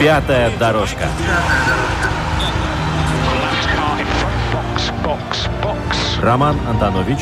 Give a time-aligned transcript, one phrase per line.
[0.00, 1.08] Пятая дорожка.
[6.22, 7.18] Роман Антонович,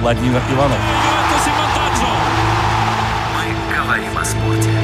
[0.00, 0.78] Владимир Иванов.
[3.36, 4.81] Мы говорим о спорте.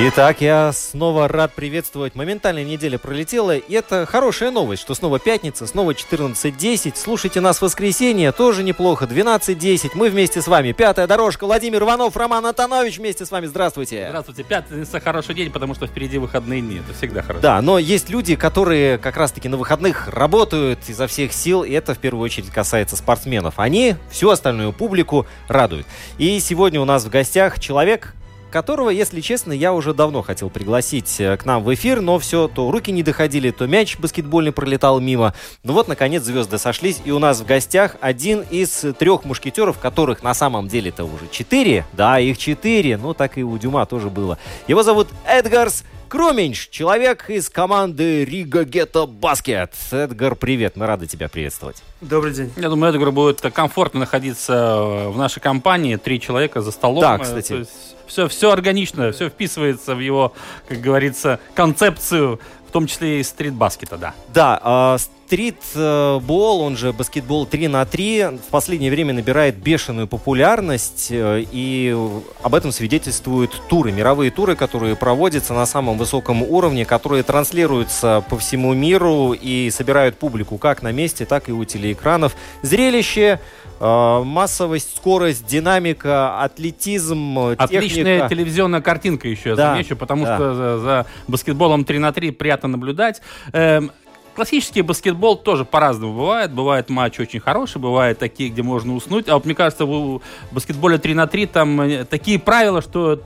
[0.00, 2.14] Итак, я снова рад приветствовать.
[2.14, 6.92] Моментальная неделя пролетела, и это хорошая новость, что снова пятница, снова 14.10.
[6.94, 9.90] Слушайте нас в воскресенье, тоже неплохо, 12.10.
[9.94, 10.70] Мы вместе с вами.
[10.70, 13.46] Пятая дорожка, Владимир Иванов, Роман Антонович вместе с вами.
[13.46, 14.06] Здравствуйте.
[14.08, 14.44] Здравствуйте.
[14.44, 16.76] Пятница хороший день, потому что впереди выходные дни.
[16.76, 17.40] Это всегда хорошо.
[17.42, 21.94] Да, но есть люди, которые как раз-таки на выходных работают изо всех сил, и это
[21.94, 23.54] в первую очередь касается спортсменов.
[23.56, 25.88] Они всю остальную публику радуют.
[26.18, 28.14] И сегодня у нас в гостях человек,
[28.50, 32.48] которого, если честно, я уже давно хотел пригласить э, к нам в эфир, но все,
[32.48, 35.34] то руки не доходили, то мяч баскетбольный пролетал мимо.
[35.64, 40.22] Ну вот, наконец, звезды сошлись, и у нас в гостях один из трех мушкетеров, которых
[40.22, 41.84] на самом деле-то уже четыре.
[41.92, 44.38] Да, их четыре, ну так и у Дюма тоже было.
[44.66, 49.74] Его зовут Эдгарс Круменьш, человек из команды Рига Гетто Баскет.
[49.90, 51.82] Эдгар, привет, мы рады тебя приветствовать.
[52.00, 52.50] Добрый день.
[52.56, 55.96] Я думаю, Эдгару будет комфортно находиться в нашей компании.
[55.96, 57.02] Три человека за столом.
[57.02, 57.66] Да, кстати.
[58.06, 60.32] Все, все органично, все вписывается в его,
[60.66, 64.14] как говорится, концепцию, в том числе и стритбаскета, да.
[64.32, 71.08] Да, э, стритбол, он же баскетбол 3 на 3, в последнее время набирает бешеную популярность,
[71.10, 71.96] э, и
[72.42, 78.38] об этом свидетельствуют туры, мировые туры, которые проводятся на самом высоком уровне, которые транслируются по
[78.38, 82.36] всему миру и собирают публику как на месте, так и у телеэкранов.
[82.62, 83.40] Зрелище
[83.80, 88.28] массовость, скорость, динамика, атлетизм, Отличная техника.
[88.28, 90.36] телевизионная картинка еще, я да, замечу, потому да.
[90.36, 93.22] что за, за баскетболом 3 на 3 приятно наблюдать.
[93.52, 93.92] Эм,
[94.38, 96.52] классический баскетбол тоже по-разному бывает.
[96.52, 99.28] Бывает матч очень хороший, бывает такие, где можно уснуть.
[99.28, 100.20] А вот мне кажется, в
[100.52, 103.20] баскетболе 3 на 3 там э, такие правила, что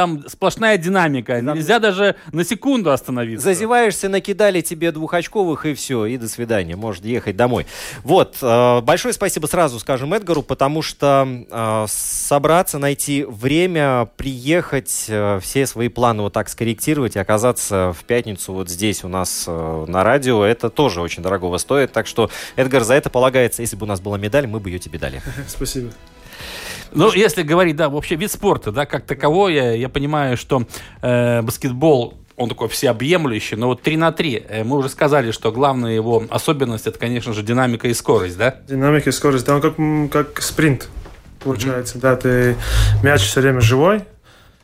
[0.00, 1.42] там сплошная динамика.
[1.44, 1.58] Там...
[1.58, 3.44] Нельзя даже на секунду остановиться.
[3.44, 6.74] Зазеваешься, накидали тебе двухочковых и все, и до свидания.
[6.74, 7.66] Может ехать домой.
[8.02, 8.38] Вот.
[8.40, 15.66] Э, большое спасибо сразу скажем Эдгару, потому что э, собраться, найти время, приехать, э, все
[15.66, 20.42] свои планы вот так скорректировать и оказаться в пятницу вот здесь у нас на радио,
[20.44, 21.92] это тоже очень дорогого стоит.
[21.92, 24.78] Так что, Эдгар, за это полагается, если бы у нас была медаль, мы бы ее
[24.78, 25.20] тебе дали.
[25.46, 25.90] Спасибо.
[26.92, 30.64] Ну, если говорить, да, вообще вид спорта, да, как таковой, я, я понимаю, что
[31.02, 35.52] э, баскетбол он такой всеобъемлющий, но вот 3 на 3, э, мы уже сказали, что
[35.52, 38.56] главная его особенность, это, конечно же, динамика и скорость, да?
[38.66, 39.74] Динамика и скорость, да, он как,
[40.10, 40.88] как спринт,
[41.44, 42.00] получается, mm-hmm.
[42.00, 42.56] да, ты
[43.02, 44.04] мяч все время живой,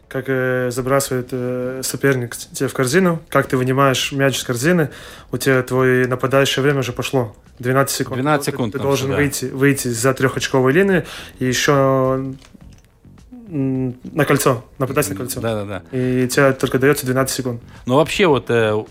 [0.08, 4.88] как э, забрасывает э, соперник тебе в корзину, как ты вынимаешь мяч из корзины,
[5.30, 7.36] у тебя твое нападающее время уже пошло.
[7.58, 8.20] 12 секунд.
[8.20, 8.72] 12 секунд.
[8.72, 9.16] Ты, ты должен да.
[9.16, 11.04] выйти, выйти за трехочковой линии
[11.38, 12.34] и еще
[13.48, 15.40] на кольцо, нападать на кольцо.
[15.40, 15.82] Да, да, да.
[15.96, 17.62] И тебе только дается 12 секунд.
[17.86, 18.84] Ну, вообще, вот э,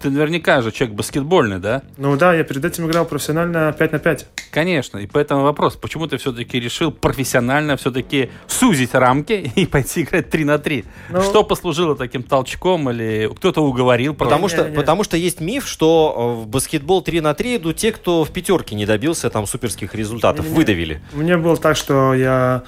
[0.00, 1.82] ты наверняка же человек баскетбольный, да?
[1.96, 4.26] Ну да, я перед этим играл профессионально 5 на 5.
[4.50, 10.30] Конечно, и поэтому вопрос, почему ты все-таки решил профессионально все-таки сузить рамки и пойти играть
[10.30, 10.84] 3 на 3?
[11.10, 11.22] Ну...
[11.22, 14.14] Что послужило таким толчком или кто-то уговорил?
[14.14, 14.76] Потому не, что, не, не.
[14.76, 18.30] потому что есть миф, что э, в баскетбол 3 на 3 идут те, кто в
[18.30, 21.02] пятерке не добился там суперских результатов, не, не, выдавили.
[21.12, 22.62] Мне было так, что я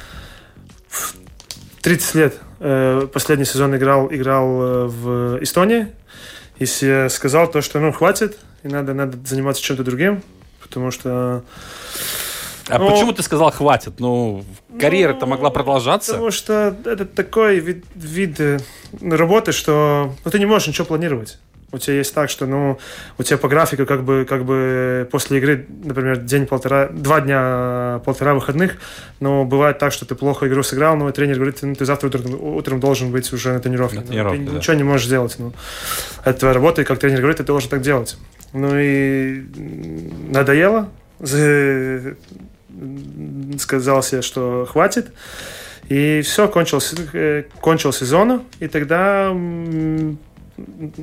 [1.82, 5.88] 30 лет э, последний сезон играл, играл э, в Эстонии,
[6.60, 10.22] если я сказал то, что ну хватит, и надо, надо заниматься чем-то другим,
[10.62, 11.42] потому что...
[12.68, 13.98] А ну, почему ты сказал хватит?
[13.98, 14.44] Ну,
[14.78, 16.12] карьера-то ну, могла продолжаться.
[16.12, 18.60] Потому что это такой вид, вид э,
[19.00, 21.38] работы, что ну, ты не можешь ничего планировать.
[21.72, 22.78] У тебя есть так, что, ну,
[23.18, 28.34] у тебя по графику как бы, как бы после игры, например, день-полтора, два дня, полтора
[28.34, 28.76] выходных,
[29.20, 32.42] но бывает так, что ты плохо игру сыграл, но тренер говорит, ну, ты завтра утром,
[32.42, 34.00] утром должен быть уже на тренировке.
[34.00, 34.58] На тренировке ну, ты да.
[34.58, 35.36] ничего не можешь сделать.
[35.38, 35.52] Ну,
[36.24, 38.16] это твоя работа, и как тренер говорит, ты должен так делать.
[38.52, 39.44] Ну и
[40.28, 40.88] надоело,
[43.58, 45.12] сказал себе, что хватит.
[45.88, 46.80] И все, кончил,
[47.12, 49.32] э, кончил сезон, и тогда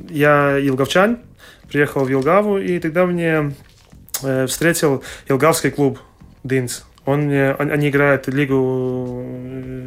[0.08, 1.18] я елговчан,
[1.68, 3.52] приехал в Елгаву, и тогда мне
[4.22, 5.98] э, встретил елгавский клуб
[6.44, 6.84] Динс.
[7.04, 9.24] Он мне, он, они играют лигу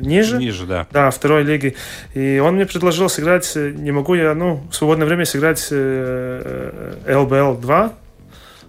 [0.01, 0.37] ниже.
[0.37, 0.87] Ниже, да.
[0.91, 1.75] Да, второй лиги.
[2.15, 7.61] И он мне предложил сыграть, не могу я, ну, в свободное время сыграть э, ЛБЛ
[7.61, 7.93] 2,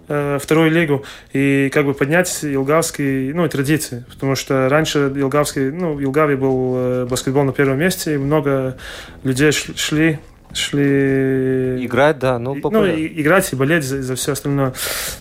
[0.08, 1.02] э, вторую лигу
[1.32, 7.06] и как бы поднять Илгавский, ну, традиции, потому что раньше Илгавский, ну, Илгави был э,
[7.06, 8.76] баскетбол на первом месте, и много
[9.24, 10.18] людей шли
[10.54, 11.84] шли...
[11.84, 14.74] Играть, да, ну, ну и, играть и болеть за, за все остальное.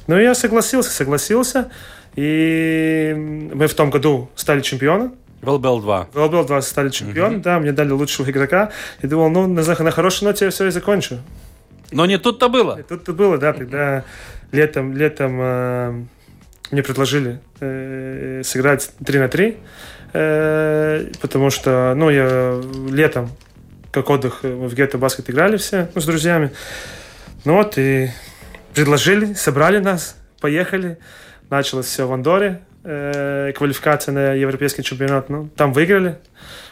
[0.08, 1.72] Но я согласился, согласился,
[2.16, 3.14] и
[3.54, 5.16] мы в том году стали чемпионом.
[5.42, 6.08] ВЛБЛ 2.
[6.14, 7.44] ВЛБЛ 2 стали чемпионом, uh-huh.
[7.44, 8.72] да, мне дали лучшего игрока.
[9.02, 11.20] И думал, ну, на, на хорошей ноте я все и закончу.
[11.92, 12.78] Но не тут-то было.
[12.78, 14.04] Не тут-то было, да, тогда
[14.52, 16.04] летом, летом э,
[16.72, 19.58] мне предложили э, сыграть 3 на 3,
[20.14, 23.32] э, потому что, ну, я летом,
[23.92, 26.52] как отдых, мы в гетто баскет играли все ну, с друзьями.
[27.46, 28.10] Ну вот, и
[28.74, 30.98] предложили, собрали нас, поехали.
[31.50, 35.30] Началось все в Андоре, э, квалификация на европейский чемпионат.
[35.30, 36.18] Ну, там выиграли.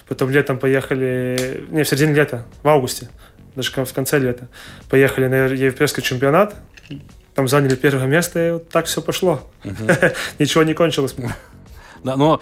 [0.08, 3.10] Потом летом поехали, не, в середине лета, в августе,
[3.56, 4.48] даже в конце лета,
[4.90, 6.56] поехали на европейский чемпионат
[7.40, 9.50] там заняли первое место, и вот так все пошло.
[10.40, 11.16] Ничего не кончилось.
[12.04, 12.42] Да, но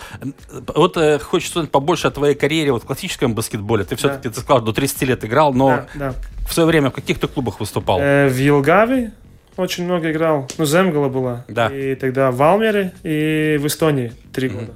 [0.75, 3.83] вот э, хочется узнать побольше о твоей карьере вот, в классическом баскетболе.
[3.83, 4.36] Ты все-таки, да.
[4.36, 6.13] ты сказал, до 30 лет играл, но да, да.
[6.48, 8.00] в свое время в каких-то клубах выступал?
[8.00, 9.12] Э, в Елгаве
[9.57, 10.48] очень много играл.
[10.57, 11.45] Ну, Земгала была.
[11.48, 11.68] Да.
[11.68, 14.74] И тогда в Алмере и в Эстонии три года.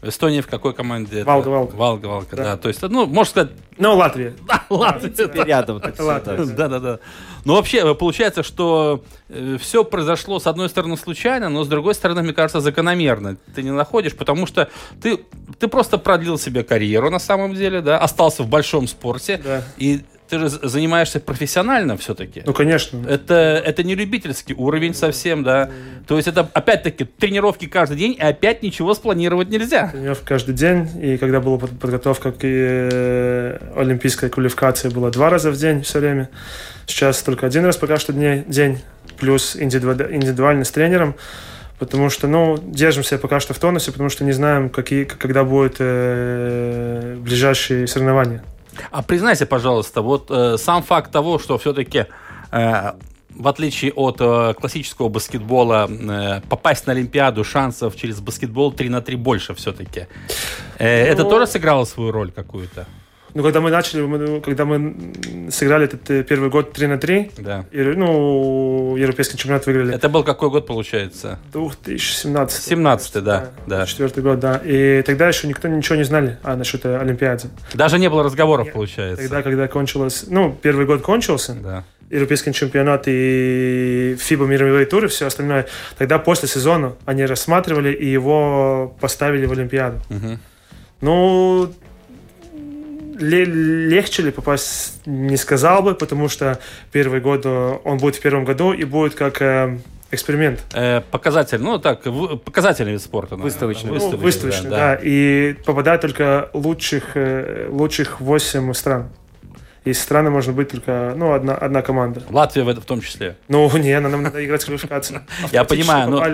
[0.00, 1.24] В Эстонии в какой команде?
[1.24, 1.74] Валга, Валга.
[1.74, 2.42] Валга, Валга, да.
[2.44, 2.56] да.
[2.58, 3.50] То есть, ну, можно сказать...
[3.78, 4.34] Ну, Латвия.
[4.46, 5.44] Да, Латвия.
[5.44, 5.80] Рядом.
[5.80, 6.98] Да, да, да.
[7.44, 11.94] Ну, вообще, э, получается, что э, все произошло, с одной стороны, случайно, но с другой
[11.94, 13.36] стороны, мне кажется, закономерно.
[13.54, 14.70] Ты не находишь, потому что
[15.02, 15.18] ты,
[15.58, 19.40] ты просто продлил себе карьеру, на самом деле, да, остался в большом спорте.
[19.42, 19.62] Да.
[19.76, 22.42] И ты же занимаешься профессионально все-таки.
[22.46, 23.04] Ну, конечно.
[23.08, 23.34] Это,
[23.64, 25.70] это не любительский уровень совсем, да.
[26.06, 29.88] То есть это, опять-таки, тренировки каждый день, и опять ничего спланировать нельзя.
[29.88, 35.56] Тренировки каждый день, и когда была подготовка к э, олимпийской квалификации, было два раза в
[35.56, 36.30] день все время.
[36.86, 38.80] Сейчас только один раз пока что день,
[39.18, 41.16] плюс индивидуально с тренером
[41.78, 45.76] потому что, ну, держимся пока что в тонусе, потому что не знаем, какие, когда будут
[45.80, 48.42] э, ближайшие соревнования.
[48.90, 52.06] А признайся, пожалуйста, вот э, сам факт того, что все-таки
[52.52, 52.92] э,
[53.36, 59.00] в отличие от э, классического баскетбола, э, попасть на Олимпиаду шансов через баскетбол 3 на
[59.00, 60.06] 3 больше все-таки.
[60.78, 62.86] Э, ну, это тоже сыграло свою роль какую-то?
[63.34, 64.94] Ну, когда мы начали, мы, ну, когда мы
[65.50, 67.64] сыграли этот э, первый год 3 на 3, да.
[67.72, 69.92] и, ну, европейский чемпионат выиграли.
[69.92, 71.40] Это был какой год, получается?
[71.52, 72.62] 2017.
[72.62, 73.86] 17 да, да.
[73.86, 74.60] Четвертый год, да.
[74.64, 77.48] И тогда еще никто ничего не знали а, насчет э, Олимпиады.
[77.74, 78.74] Даже не было разговоров, Нет.
[78.74, 79.22] получается.
[79.22, 81.84] Тогда, когда кончилось, ну, первый год кончился, да.
[82.10, 85.66] Европейский чемпионат и FIBA мировые туры, все остальное,
[85.98, 90.00] тогда после сезона они рассматривали и его поставили в Олимпиаду.
[90.10, 90.38] Угу.
[91.00, 91.72] Ну,
[93.18, 96.58] легче ли попасть, не сказал бы, потому что
[96.92, 99.78] первый год э, он будет в первом году и будет как э,
[100.10, 100.62] эксперимент.
[100.72, 102.02] Э, показатель, ну так,
[102.44, 103.36] показательный вид спорта.
[103.36, 103.88] Выставочный.
[103.88, 104.96] Ну, выставочный, выставочный да, да.
[104.96, 105.00] да.
[105.02, 109.10] И попадают только лучших, э, лучших 8 стран.
[109.84, 112.22] Из страны можно быть только, ну, одна, одна команда.
[112.30, 113.36] Латвия в, этом в том числе?
[113.48, 115.22] Ну, не, нам надо играть в квалификацию.
[115.52, 116.24] Я понимаю, но...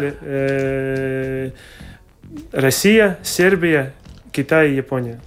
[2.53, 3.93] Россия, Сербия,
[4.31, 5.21] Китай и Япония.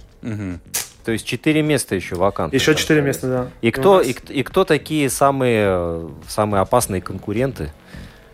[1.04, 2.56] То есть четыре места еще вакантны.
[2.56, 3.48] Еще четыре места, да.
[3.60, 7.72] И кто, и, и кто такие самые, самые опасные конкуренты?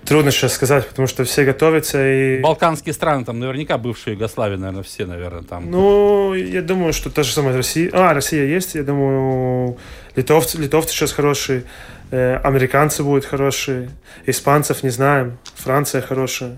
[0.05, 2.41] Трудно сейчас сказать, потому что все готовятся и...
[2.41, 5.71] Балканские страны, там наверняка бывшие Югославии, наверное, все, наверное, там.
[5.71, 7.91] Ну, я думаю, что та же самая Россия...
[7.93, 9.77] А, Россия есть, я думаю,
[10.17, 11.65] литовцы, литовцы сейчас хорошие,
[12.11, 13.91] э, американцы будут хорошие,
[14.25, 16.57] испанцев не знаем, Франция хорошая.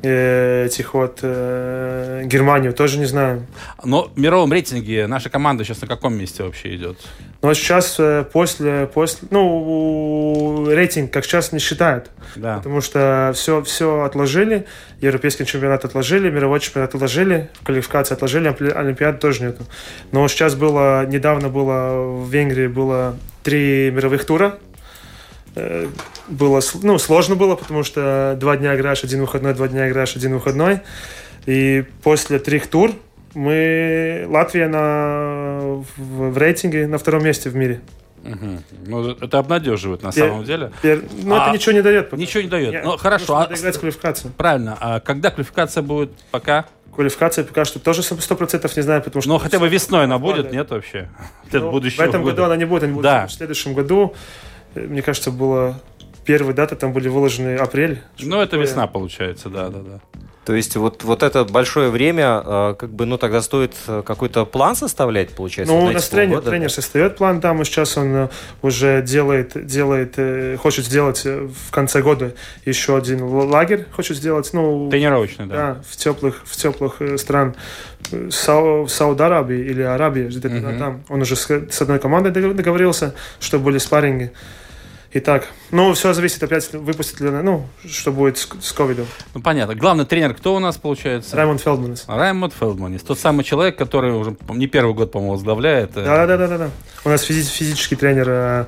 [0.00, 3.46] Э, этих вот э, Германию тоже не знаю.
[3.84, 6.98] Но в мировом рейтинге наша команда сейчас на каком месте вообще идет?
[7.42, 12.10] Ну, сейчас э, после, после, ну, рейтинг как сейчас не считают.
[12.36, 12.58] Да.
[12.58, 14.66] Потому что все, все отложили,
[15.00, 19.64] европейский чемпионат отложили, мировой чемпионат отложили, квалификацию отложили, Олимпиады тоже нету.
[20.12, 24.58] Но сейчас было, недавно было в Венгрии было три мировых тура,
[26.28, 30.34] было ну, сложно было, потому что два дня играешь, один выходной, два дня играешь, один
[30.34, 30.80] выходной.
[31.46, 32.92] И после трех тур
[33.34, 37.80] мы Латвия на, в, в рейтинге на втором месте в мире.
[38.24, 38.62] Угу.
[38.86, 40.72] Ну, это обнадеживает на пер, самом деле.
[40.82, 42.10] Пер, ну, а, это ничего не дает.
[42.10, 42.20] Пока.
[42.20, 42.72] Ничего не дает.
[42.72, 43.36] Я, ну, хорошо.
[43.36, 44.32] А, играть квалификацию.
[44.36, 44.76] Правильно.
[44.80, 46.10] А когда квалификация будет?
[46.30, 46.66] Пока?
[46.94, 49.30] Квалификация пока что тоже сто процентов не знаю, потому что...
[49.30, 51.08] Ну, хотя бы весной она будет, нет вообще?
[51.52, 53.26] Ну, в этом году она не будет, она будет да.
[53.26, 54.14] в следующем году
[54.74, 55.80] мне кажется, было
[56.24, 58.02] первые даты там были выложены апрель.
[58.18, 60.00] Ну, это весна получается, да, да, да.
[60.48, 64.46] То есть вот, вот это большое время, э, как бы, ну, тогда стоит э, какой-то
[64.46, 65.74] план составлять, получается?
[65.74, 68.28] Ну, у нас тренер, тренер составит план, там сейчас он э,
[68.62, 70.16] уже делает, делает,
[70.58, 72.32] хочет сделать в конце года
[72.64, 74.88] еще один лагерь, хочет сделать, ну...
[74.90, 75.54] Тренировочный, да.
[75.54, 77.54] Да, в теплых, в теплых стран
[78.30, 80.78] Сау, Сауд-Аравии или Арабии, где-то uh-huh.
[80.78, 81.04] там.
[81.10, 84.32] Он уже с, с одной командой договорился, что были спарринги.
[85.10, 89.06] Итак, ну, все зависит опять, выпустит ли, ну, что будет с, с ковидом.
[89.34, 89.74] Ну, понятно.
[89.74, 91.34] Главный тренер кто у нас получается?
[91.34, 92.04] Раймонд Фелдманис.
[92.06, 93.02] Раймонд Фелдманис.
[93.02, 95.96] Тот самый человек, который уже не первый год, по-моему, возглавляет.
[95.96, 96.70] Э, да, да, да, да, да.
[97.06, 98.64] У нас физи- физический тренер э,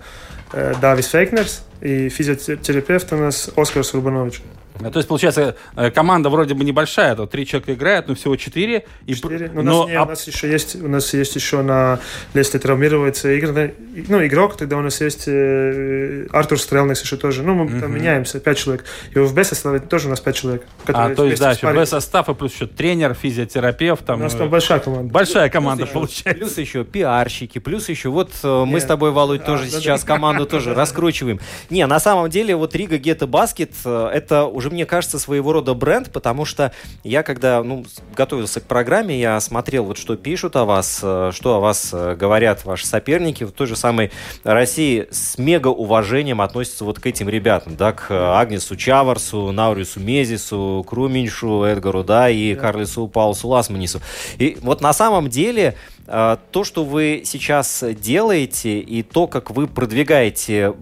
[0.54, 4.40] э, Давис Фейкнерс и физиотерапевт у нас Оскар Сурбанович.
[4.88, 8.86] То есть, получается, э, команда вроде бы небольшая, то три человека играют, но всего четыре.
[9.06, 9.14] И...
[9.14, 9.50] Четыре.
[9.52, 9.80] Но, но...
[9.80, 10.02] У, нас, не, а...
[10.04, 12.00] у нас еще есть, у нас есть еще на,
[12.34, 13.72] если травмируется игр,
[14.08, 17.42] ну, игрок, тогда у нас есть э, Артур Стрелникс еще тоже.
[17.42, 17.80] Ну, мы uh-huh.
[17.80, 18.84] там меняемся, пять человек.
[19.14, 20.64] И в Б-составе тоже у нас пять человек.
[20.86, 24.04] А, то есть, да, еще Б-состав и плюс еще тренер, физиотерапевт.
[24.04, 25.12] Там, у нас там э, большая команда.
[25.12, 26.34] Большая команда плюс получается.
[26.34, 30.74] Плюс еще пиарщики, плюс еще вот э, мы с тобой, Володь, тоже сейчас команду тоже
[30.74, 31.40] раскручиваем.
[31.68, 36.10] Не, на самом деле, вот Riga Ghetto Basket, это уже, мне кажется, своего рода бренд,
[36.12, 36.72] потому что
[37.04, 37.84] я, когда ну,
[38.14, 42.16] готовился к программе, я смотрел, вот что пишут о вас, э, что о вас э,
[42.16, 43.44] говорят ваши соперники.
[43.44, 44.10] В той же самой
[44.44, 50.84] России с мега уважением относятся вот к этим ребятам, да, к Агнису Чаварсу, Наурису Миезису,
[50.88, 52.60] Круминшу, Эдгару, да, и да.
[52.60, 54.00] Карлису Паулсу Ласманису.
[54.38, 59.66] И вот на самом деле э, то, что вы сейчас делаете, и то, как вы
[59.66, 60.74] продвигаете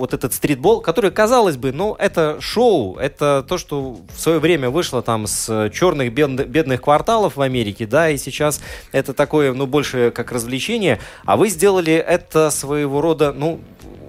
[0.00, 4.70] вот этот стритбол, который, казалось бы, ну, это шоу, это то, что в свое время
[4.70, 8.60] вышло там с черных бедных, бедных кварталов в Америке, да, и сейчас
[8.92, 13.60] это такое, ну, больше как развлечение, а вы сделали это своего рода, ну,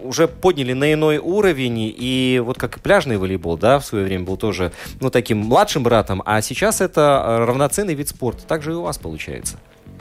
[0.04, 4.24] уже подняли на иной уровень, и вот как и пляжный волейбол, да, в свое время
[4.24, 8.44] был тоже, ну, таким младшим братом, а сейчас это равноценный вид спорта.
[8.48, 9.60] Так же и у вас получается.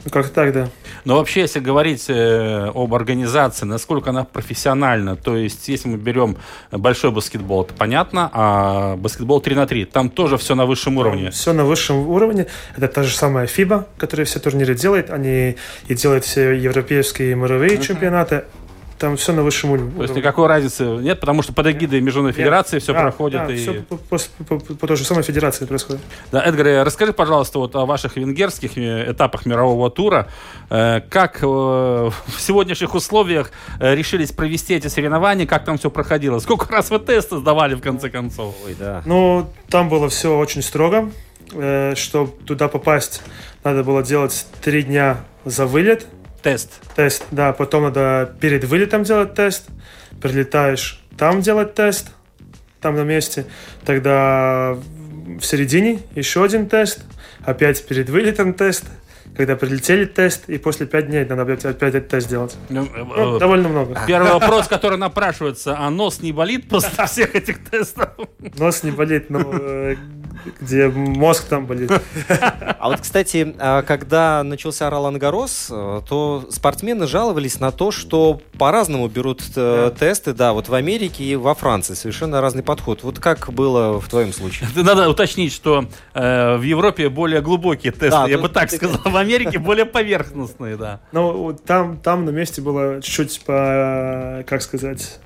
[0.09, 0.69] Как так, да.
[1.05, 6.37] Но вообще, если говорить э, об организации, насколько она профессиональна, то есть, если мы берем
[6.71, 11.29] большой баскетбол, это понятно, а баскетбол 3 на 3, там тоже все на высшем уровне.
[11.31, 12.47] Все на высшем уровне.
[12.75, 15.09] Это та же самая FIBA, которая все турниры делает.
[15.11, 17.85] Они и делают все европейские мировые uh-huh.
[17.85, 18.45] чемпионаты
[19.01, 19.91] там все на высшем уровне.
[19.95, 23.47] То есть никакой разницы нет, потому что под эгидой Международной Федерации все да, проходит.
[23.47, 23.57] Да, и...
[23.57, 24.19] все по, по,
[24.59, 26.01] по, по той же самой федерации происходит.
[26.31, 30.27] Да, Эдгар, э, расскажи, пожалуйста, вот о ваших венгерских э, этапах мирового тура.
[30.69, 36.37] Э, как в сегодняшних условиях решились провести эти соревнования, как там все проходило?
[36.37, 38.53] Сколько раз вы тесты сдавали в конце концов?
[38.65, 39.01] Ой, да.
[39.05, 41.09] Ну, там было все очень строго.
[41.95, 43.23] Чтобы туда попасть,
[43.63, 46.05] надо было делать три дня за вылет,
[46.41, 46.81] Тест.
[46.95, 47.53] Тест, да.
[47.53, 49.67] Потом надо перед вылетом делать тест.
[50.21, 52.11] Прилетаешь там делать тест,
[52.79, 53.45] там на месте.
[53.85, 54.77] Тогда
[55.39, 57.03] в середине еще один тест.
[57.45, 58.85] Опять перед вылетом тест
[59.35, 62.57] когда прилетели тест, и после пять дней надо опять, опять этот тест делать.
[62.69, 63.99] Ну, ну, довольно много.
[64.05, 68.09] Первый вопрос, который напрашивается, а нос не болит после всех этих тестов?
[68.57, 69.95] Нос не болит, но э,
[70.59, 71.91] где мозг там болит.
[72.79, 78.41] А вот, кстати, а, когда начался Ролан Гарос, э, то спортсмены жаловались на то, что
[78.57, 83.03] по-разному берут э, тесты, да, вот в Америке и во Франции совершенно разный подход.
[83.03, 84.69] Вот как было в твоем случае?
[84.75, 88.99] Надо уточнить, что э, в Европе более глубокие тесты, да, я бы так сказал.
[89.03, 91.01] В Америке более поверхностные, да.
[91.11, 95.19] Ну, там, там на месте было чуть-чуть по, как сказать,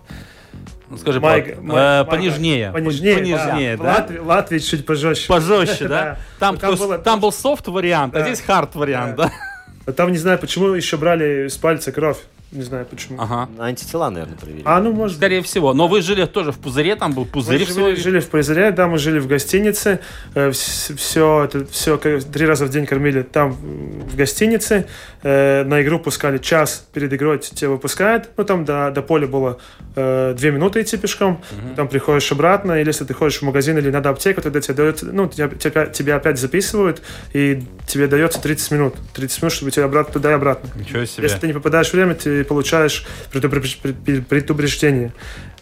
[0.89, 2.71] ну, скажи, Майк, по, Майк, э, понежнее.
[2.71, 3.83] Понежнее, понежнее да.
[3.83, 3.93] да?
[3.93, 5.27] Латвия, Латвия чуть пожестче.
[5.27, 6.17] Пожестче, да?
[6.39, 9.31] Там, там, было, там был софт-вариант, а здесь хард-вариант, да?
[9.93, 12.17] Там, не знаю, почему еще брали с пальца кровь.
[12.55, 13.21] Не знаю почему.
[13.21, 13.49] Ага.
[13.59, 14.63] Антитела, наверное, проверили.
[14.65, 15.73] А, ну, может Скорее всего.
[15.73, 17.59] Но вы жили тоже в пузыре, там был пузырь.
[17.59, 19.99] Мы жили, жили в пузыре, да, мы жили в гостинице.
[20.35, 24.87] Э, все, это, все три раза в день кормили там, в гостинице.
[25.23, 28.29] Э, на игру пускали час перед игрой, тебя выпускают.
[28.37, 29.59] Ну, там до, до поля было
[29.97, 31.41] э, две минуты идти пешком.
[31.51, 31.75] Угу.
[31.75, 32.79] Там приходишь обратно.
[32.79, 35.87] Или если ты ходишь в магазин или надо аптеку, тогда тебе дается, ну, тебя, тебя,
[35.87, 37.01] тебя опять записывают,
[37.33, 38.95] и тебе дается 30 минут.
[39.13, 40.69] 30 минут, чтобы тебя обратно туда и обратно.
[40.75, 41.23] Ничего себе.
[41.23, 45.11] Если ты не попадаешь в время, ты получаешь предупреждение.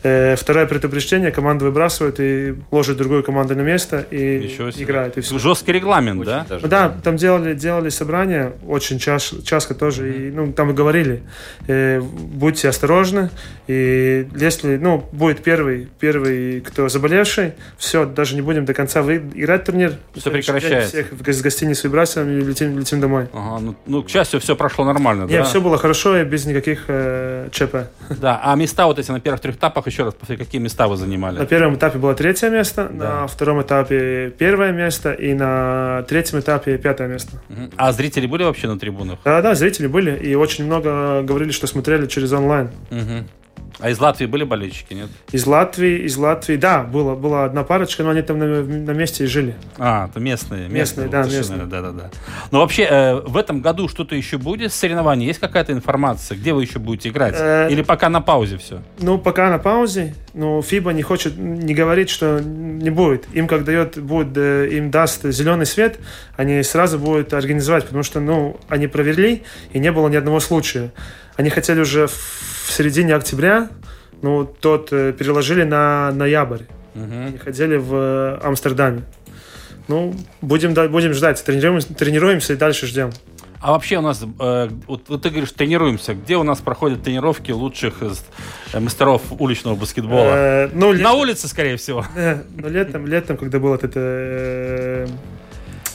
[0.03, 5.17] Э, второе предупреждение, команда выбрасывает и ложит другую команду на место и играет.
[5.17, 5.39] И все.
[5.39, 6.45] Жесткий регламент, очень да?
[6.49, 6.67] Даже.
[6.67, 10.27] Да, там делали, делали собрания, очень час, часто тоже, mm-hmm.
[10.27, 11.23] и, ну, там и говорили,
[11.67, 13.29] э, будьте осторожны,
[13.67, 19.23] и если, ну, будет первый, первый, кто заболевший, все, даже не будем до конца вы,
[19.33, 19.93] играть турнир.
[20.15, 20.89] Все прекращается.
[20.89, 23.27] Всех с гостиницы выбрасываем и летим, летим домой.
[23.31, 25.43] Ага, ну, ну, к счастью, все прошло нормально, Нет, да?
[25.45, 27.87] все было хорошо и без никаких э, ЧП.
[28.09, 31.37] Да, а места вот эти на первых трех этапах еще раз, какие места вы занимали?
[31.37, 33.21] На первом этапе было третье место, да.
[33.21, 37.41] на втором этапе первое место и на третьем этапе пятое место.
[37.77, 39.19] А зрители были вообще на трибунах?
[39.23, 40.17] Да, да, зрители были.
[40.17, 42.69] И очень много говорили, что смотрели через онлайн.
[42.91, 43.25] Угу.
[43.79, 45.09] А из Латвии были болельщики, нет?
[45.31, 49.23] Из Латвии, из Латвии, да, была, была одна парочка, но они там на, на месте
[49.23, 49.55] и жили.
[49.77, 50.69] А, это местные.
[50.69, 51.65] Местные, местные да, местные.
[51.65, 52.11] Да, да, да.
[52.51, 55.25] Но вообще, э, в этом году что-то еще будет с соревнований?
[55.25, 56.37] Есть какая-то информация?
[56.37, 57.35] Где вы еще будете играть?
[57.37, 58.81] Э, Или пока на паузе все?
[58.99, 60.13] Ну, пока на паузе.
[60.33, 63.25] Но ФИБА не хочет, не говорит, что не будет.
[63.33, 65.99] Им как дает, будет, э, им даст зеленый свет,
[66.37, 69.43] они сразу будут организовать, потому что, ну, они проверили,
[69.73, 70.91] и не было ни одного случая.
[71.35, 73.69] Они хотели уже в середине октября,
[74.21, 76.63] ну, тот э, переложили на ноябрь.
[76.95, 77.35] Угу.
[77.35, 79.03] И ходили в э, Амстердаме.
[79.87, 81.43] Ну, будем, будем ждать.
[81.43, 83.11] Тренируемся, тренируемся и дальше ждем.
[83.59, 86.13] А вообще у нас, э, вот, вот ты говоришь, тренируемся.
[86.13, 90.33] Где у нас проходят тренировки лучших э, мастеров уличного баскетбола?
[90.35, 91.13] Э, ну, На лет...
[91.13, 92.05] улице, скорее всего.
[92.15, 95.07] Э, ну, летом, летом, когда был вот это...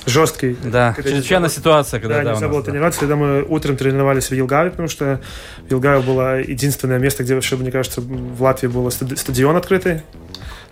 [0.08, 0.56] Жесткий.
[0.64, 2.66] Да, чрезвычайная ситуация, когда да, да, нельзя было да.
[2.70, 3.00] тренироваться.
[3.00, 5.20] Когда мы утром тренировались в Елгаве, потому что
[5.68, 10.02] Елгаве было единственное место, где вообще, мне кажется, в Латвии был стадион открытый.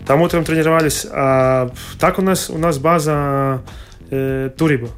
[0.05, 1.05] Там утром тренировались.
[1.09, 3.61] А так у нас, у нас база
[4.09, 4.89] э, Туриба.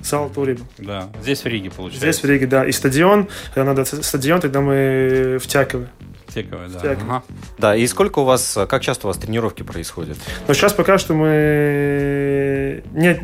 [0.00, 0.60] Сал Туриба.
[0.78, 2.00] Да, здесь в Риге, получается.
[2.00, 2.64] Здесь в Риге, да.
[2.64, 5.88] И стадион, когда надо стадион, тогда мы в Тякове.
[6.34, 6.80] Тековая, да.
[6.90, 7.22] Ага.
[7.58, 10.18] Да, и сколько у вас, как часто у вас тренировки происходят?
[10.48, 12.82] Ну, сейчас пока что мы...
[12.92, 13.20] Нет,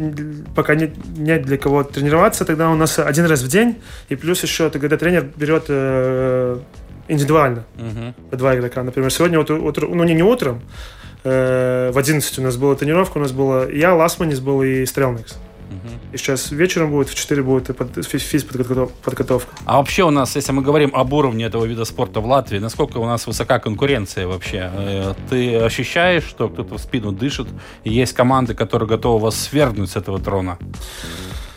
[0.55, 4.43] пока нет, нет для кого тренироваться, тогда у нас один раз в день, и плюс
[4.43, 6.59] еще, когда тренер берет э,
[7.09, 8.15] индивидуально угу.
[8.31, 8.83] по два игрока.
[8.83, 10.63] Например, сегодня, вот, утро, ну, не, не утром,
[11.25, 15.37] э, в 11 у нас была тренировка, у нас было я, Ласманис был и Стрелникс.
[16.13, 19.51] И сейчас вечером будет, в 4 будет физподготовка.
[19.65, 22.99] А вообще у нас, если мы говорим об уровне этого вида спорта в Латвии, насколько
[22.99, 24.71] у нас высока конкуренция вообще?
[24.73, 27.49] Э, ты ощущаешь, что кто-то в спину дышит,
[27.85, 30.59] и есть команды, которые готовы вас свергнуть с этого трона?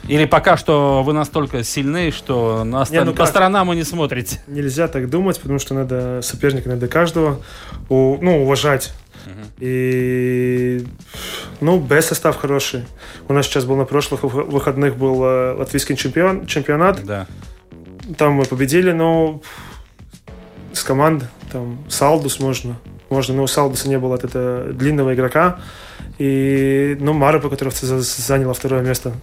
[0.07, 3.27] Или пока что вы настолько сильны, что на не, ну по как?
[3.27, 4.41] сторонам вы не смотрите?
[4.47, 7.39] Нельзя так думать, потому что надо соперника надо каждого
[7.89, 8.93] ну, уважать.
[9.59, 10.85] И,
[11.61, 12.85] ну, Б состав хороший.
[13.27, 17.03] У нас сейчас был на прошлых выходных был э, латвийский чемпион, чемпионат.
[17.03, 17.27] Да.
[18.17, 19.41] Там мы победили, но
[20.73, 22.77] с команд, там, Салдус можно.
[23.09, 25.59] Можно, но у Салдуса не было от этого длинного игрока.
[26.17, 29.13] И, ну, Марапа, которая заняла второе место.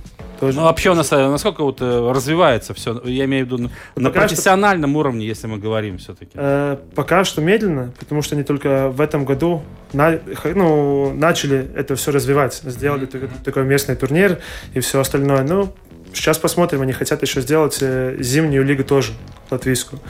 [0.40, 0.56] Тоже.
[0.56, 2.98] Ну, вообще у нас э, насколько вот э, развивается все?
[3.04, 6.32] Я имею в виду на, на профессиональном что, уровне, если мы говорим все-таки.
[6.34, 11.94] Э, пока что медленно, потому что они только в этом году на, ну, начали это
[11.94, 12.54] все развивать.
[12.64, 13.10] Сделали mm-hmm.
[13.10, 14.38] такой, такой местный турнир
[14.72, 15.42] и все остальное.
[15.42, 15.74] Ну,
[16.14, 19.12] сейчас посмотрим, они хотят еще сделать э, зимнюю лигу тоже,
[19.50, 20.00] латвийскую.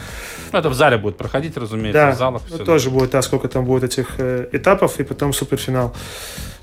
[0.52, 2.42] Ну, это в зале будет проходить, разумеется, да, в залах.
[2.50, 5.92] Ну, тоже будет, да, сколько там будет этих э, этапов, и потом суперфинал.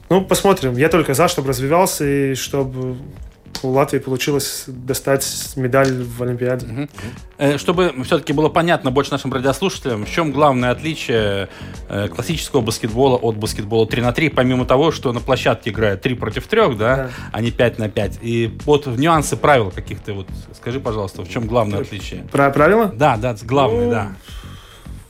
[0.10, 0.78] Ну, посмотрим.
[0.78, 2.96] Я только за, чтобы развивался и чтобы
[3.64, 6.68] у Латвии получилось достать медаль в Олимпиаде.
[6.68, 7.58] Угу.
[7.58, 11.50] Чтобы все-таки было понятно больше нашим радиослушателям, в чем главное отличие
[11.90, 16.16] э, классического баскетбола от баскетбола 3 на 3, помимо того, что на площадке играют 3
[16.16, 17.10] против 3, да, да.
[17.32, 18.20] а не 5 на 5.
[18.22, 22.24] И вот нюансы правил каких-то, вот скажи, пожалуйста, в чем главное отличие?
[22.32, 22.92] Про правила?
[22.94, 23.92] Да, да, главное, ну...
[23.92, 24.12] да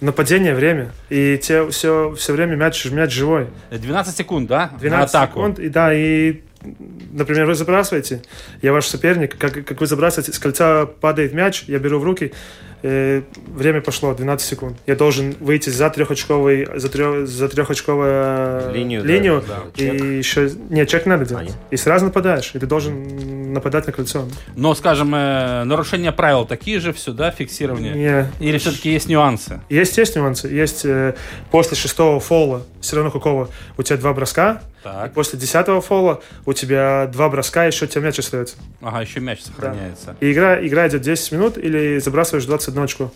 [0.02, 0.91] нападение время.
[1.10, 3.47] И те все, все время мяч, мяч живой.
[3.71, 4.71] 12 секунд, да?
[4.80, 5.39] 12 на атаку.
[5.39, 8.22] секунд, и да, и например, вы забрасываете,
[8.62, 12.34] я ваш соперник, как, как вы забрасываете, с кольца падает мяч, я беру в руки,
[12.82, 14.78] э, время пошло, 12 секунд.
[14.86, 20.02] Я должен выйти за трехочковый, за, трех, за трехочковую линию, линию да, да, и чек.
[20.04, 20.52] еще...
[20.70, 21.52] Нет, чек надо делать.
[21.52, 24.28] А, и сразу нападаешь, и ты должен нападать на кольцо.
[24.56, 27.93] Но, скажем, э, нарушения правил такие же все, да, фиксирование?
[27.93, 28.46] Не.
[28.46, 29.62] Или все-таки есть нюансы?
[29.70, 30.48] Есть, есть нюансы.
[30.48, 31.15] Есть э,
[31.52, 34.62] после шестого фола, все равно какого, у тебя два броска,
[34.93, 35.12] так.
[35.12, 38.56] И после десятого фола у тебя два броска, еще у тебя мяч остается.
[38.82, 40.08] Ага, еще мяч сохраняется.
[40.08, 40.15] Да.
[40.26, 43.12] И игра, игра идет 10 минут или забрасываешь 21 очко.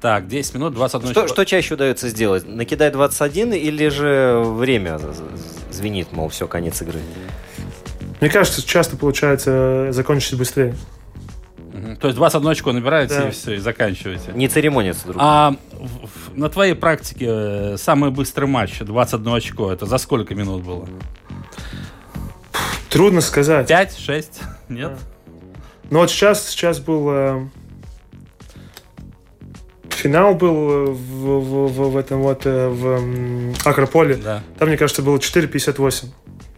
[0.00, 2.46] Так, 10 минут, 21 что, что чаще удается сделать?
[2.46, 4.98] Накидай 21 или же время
[5.70, 7.00] звенит, мол, все, конец игры?
[8.20, 10.74] Мне кажется, часто получается закончить быстрее.
[12.00, 13.28] То есть 21 очко набираете да.
[13.28, 14.32] и все, и заканчиваете.
[14.34, 15.16] Не церемонится друг.
[15.18, 20.62] А в, на твоей практике э, самый быстрый матч 21 очко, это за сколько минут
[20.62, 20.88] было?
[22.88, 23.68] Трудно сказать.
[23.68, 24.40] 5, 6?
[24.68, 24.98] Нет?
[25.90, 27.08] Ну вот сейчас, сейчас был...
[27.10, 27.48] Э,
[29.90, 34.16] финал был в, в, в, в этом вот э, в э, Акрополе.
[34.16, 34.42] Да.
[34.58, 36.06] Там, мне кажется, было 4.58.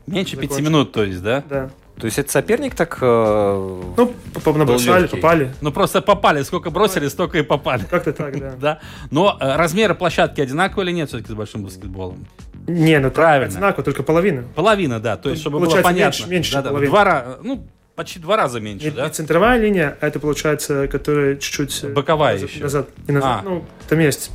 [0.06, 1.44] Меньше 5 минут, то есть, да?
[1.48, 1.70] Да.
[1.98, 2.98] То есть это соперник так...
[3.00, 4.12] Э, ну,
[4.55, 5.50] набросали, попали.
[5.61, 6.42] Ну, просто попали.
[6.42, 7.85] Сколько бросили, столько и попали.
[7.88, 8.55] Как-то так, да.
[8.61, 8.81] да.
[9.11, 12.26] Но э, размеры площадки одинаковые или нет все-таки с большим баскетболом?
[12.66, 13.52] Не, ну правильно.
[13.52, 14.44] Одинаково, только половина.
[14.55, 15.16] Половина, да.
[15.16, 16.22] То есть, чтобы было понятно.
[16.22, 19.05] меньше, меньше да, да, Два раза, ну, почти два раза меньше, не, да?
[19.05, 21.85] Не центровая линия, а это получается, которая чуть-чуть...
[21.85, 22.62] Э, Боковая назад, еще.
[22.62, 23.40] Назад, не назад.
[23.40, 23.42] А.
[23.44, 24.31] Ну, там есть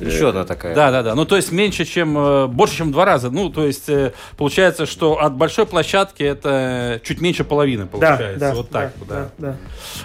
[0.00, 0.74] еще одна такая.
[0.74, 1.14] Да, да, да.
[1.14, 3.30] Ну, то есть меньше, чем, э, больше, чем два раза.
[3.30, 8.38] Ну, то есть э, получается, что от большой площадки это чуть меньше половины получается.
[8.38, 9.56] Да, да, вот так да, да.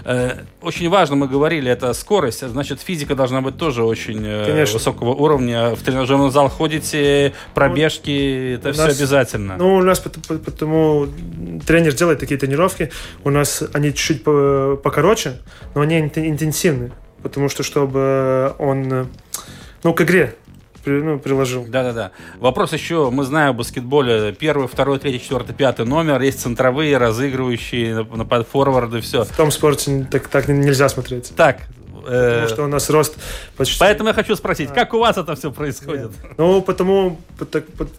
[0.04, 0.38] да.
[0.62, 2.48] Очень важно, мы говорили, это скорость.
[2.48, 4.74] Значит, физика должна быть тоже очень Конечно.
[4.74, 5.76] высокого уровня.
[5.76, 9.58] В тренажерный зал ходите, пробежки, это все нас, обязательно.
[9.58, 11.08] Ну, у нас потому
[11.66, 12.92] тренер делает такие тренировки.
[13.24, 15.38] У нас они чуть-чуть покороче,
[15.74, 16.92] но они интенсивные
[17.24, 19.08] потому что чтобы он,
[19.84, 20.36] ну, к игре
[20.88, 21.66] ну, приложил.
[21.68, 22.12] Да-да-да.
[22.40, 28.04] Вопрос еще, мы знаем в баскетболе первый, второй, третий, четвертый, пятый номер, есть центровые, разыгрывающие,
[28.04, 29.24] на форварды, все.
[29.24, 31.34] В том спорте так, так нельзя смотреть.
[31.36, 31.62] Так,
[32.06, 33.18] э, Потому что у нас рост
[33.56, 33.80] почти...
[33.80, 34.74] Поэтому я хочу спросить, а.
[34.74, 36.12] как у вас это все происходит?
[36.12, 36.32] Нет.
[36.38, 37.20] Ну, потому,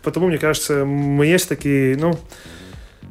[0.02, 2.18] потому, мне кажется, мы есть такие, ну,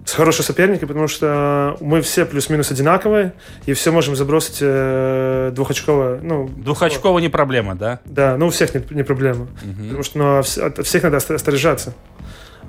[0.07, 3.33] с хорошими соперниками, потому что мы все плюс-минус одинаковые,
[3.65, 6.19] и все можем забросить э, двухочково.
[6.21, 7.99] Ну, двухочково не проблема, да?
[8.05, 9.49] Да, ну у всех не, не проблема.
[9.63, 9.83] Угу.
[9.83, 11.93] Потому что ну, от всех надо осторожаться.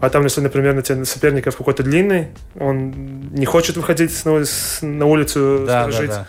[0.01, 4.42] А там, если, например, на тебя соперников какой-то длинный, он не хочет выходить на,
[4.83, 6.27] на улицу да, сторожить, да,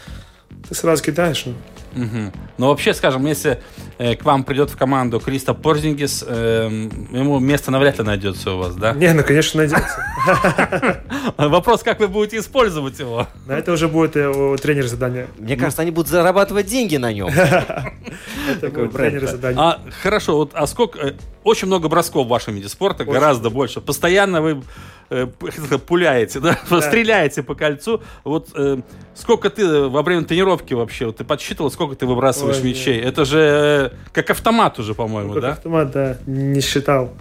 [0.50, 0.60] да.
[0.70, 1.44] ты сразу кидаешь.
[1.46, 2.04] Ну.
[2.04, 2.34] Угу.
[2.60, 3.60] Но вообще, скажем, если
[4.00, 6.70] к вам придет в команду Криста Порзингис, э,
[7.12, 8.94] ему место навряд ли найдется у вас, да?
[8.94, 11.04] Не, ну, конечно, найдется.
[11.38, 13.28] Вопрос, как вы будете использовать его?
[13.46, 15.28] На это уже будет э, у тренера задание.
[15.38, 17.30] Мне кажется, они будут зарабатывать деньги на нем.
[18.50, 19.62] Это будет тренер задание.
[19.62, 21.00] А, хорошо, вот, а сколько...
[21.00, 23.82] Э, очень много бросков в вашем виде спорта, гораздо больше.
[23.82, 24.62] Постоянно вы
[25.10, 25.26] э,
[25.88, 26.60] пуляете, да?
[26.70, 26.82] да.
[26.82, 28.02] стреляете по кольцу.
[28.24, 28.82] Вот э,
[29.16, 32.98] сколько ты во время тренировки вообще, вот, ты подсчитывал, сколько ты выбрасываешь Ой, мячей?
[32.98, 33.06] Нет.
[33.06, 35.52] Это же э, как автомат уже, по-моему, ну, да?
[35.52, 37.14] автомат, да, не считал.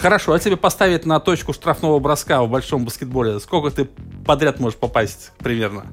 [0.00, 3.88] Хорошо, а тебе поставить на точку штрафного броска в большом баскетболе, сколько ты
[4.24, 5.86] подряд можешь попасть примерно?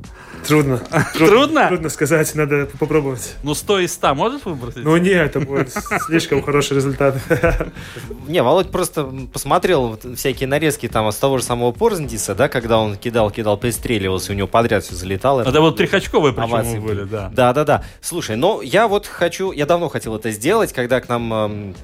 [0.48, 0.80] Трудно.
[1.14, 1.68] Трудно?
[1.68, 3.36] Трудно сказать, надо попробовать.
[3.44, 4.84] Ну, 100 из 100 можешь выбросить?
[4.84, 5.72] Ну, нет, это будет
[6.08, 7.16] слишком хороший результат.
[8.28, 12.96] Не, Володь просто посмотрел всякие нарезки там с того же самого Порзендиса, да, когда он
[12.98, 15.42] кидал, кидал, пристреливался, у него подряд все залетало.
[15.42, 17.30] Это вот трехочковые причем были, да.
[17.34, 17.84] Да, да, да.
[18.02, 21.76] Слушай, ну, я вот хочу, я давно хотел это сделать, когда к нам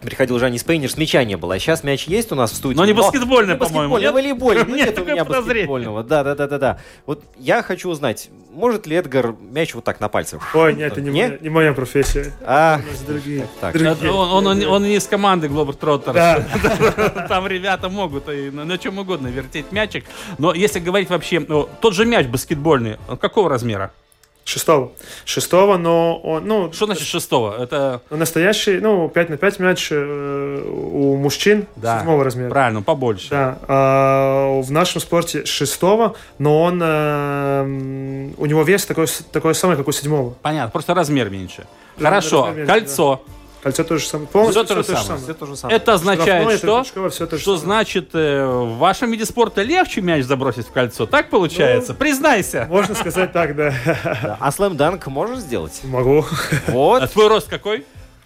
[0.00, 1.54] приходил Жанни Спейнер, с мяча не было.
[1.54, 2.76] А сейчас мяч есть у нас в студии.
[2.76, 3.94] Но не баскетбольный, по-моему.
[3.94, 4.72] Баскетбольный, волейбольный.
[4.72, 6.04] Нет у меня баскетбольного.
[6.04, 6.78] Да, да, да, да, да.
[7.06, 10.54] Вот я хочу узнать, может ли Эдгар мяч вот так на пальцах?
[10.54, 11.22] Ой, нет, это не, не?
[11.22, 12.32] Моя, не моя профессия.
[12.42, 13.46] А, другие.
[13.60, 13.76] Так.
[13.76, 14.12] другие.
[14.12, 16.14] Он, он, он, не из команды Глобер Троттер.
[16.14, 17.26] Да.
[17.28, 20.04] Там ребята могут и на, на чем угодно вертеть мячик.
[20.38, 23.92] Но если говорить вообще, тот же мяч баскетбольный, какого размера?
[24.48, 24.92] Шестого.
[25.26, 26.72] Шестого, но он, ну...
[26.72, 27.62] Что значит шестого?
[27.62, 28.00] Это...
[28.08, 32.48] Настоящий, ну, 5 на 5 мяч э, у мужчин да, седьмого размера.
[32.48, 33.28] Правильно, побольше.
[33.28, 33.58] Да.
[33.68, 36.80] А в нашем спорте шестого, но он...
[36.82, 37.62] Э,
[38.38, 40.32] у него вес такой, такой самый, как у седьмого.
[40.40, 41.66] Понятно, просто размер меньше.
[41.98, 43.20] Да, Хорошо, размер меньше, кольцо.
[43.26, 43.32] Да.
[43.62, 44.28] Кольцо то же самое.
[44.28, 45.24] Полностью все, все, то, же самое.
[45.24, 45.76] все то же самое.
[45.76, 47.64] Это означает, что, Штрафное, все то что самое.
[47.64, 51.06] значит э, в вашем виде спорта легче мяч забросить в кольцо.
[51.06, 51.92] Так получается?
[51.92, 52.66] Ну, Признайся.
[52.70, 54.36] Можно сказать так, да.
[54.38, 55.80] А слэм-данк можешь сделать?
[55.84, 56.24] Могу.
[56.68, 57.02] Вот.
[57.02, 57.84] А твой рост какой?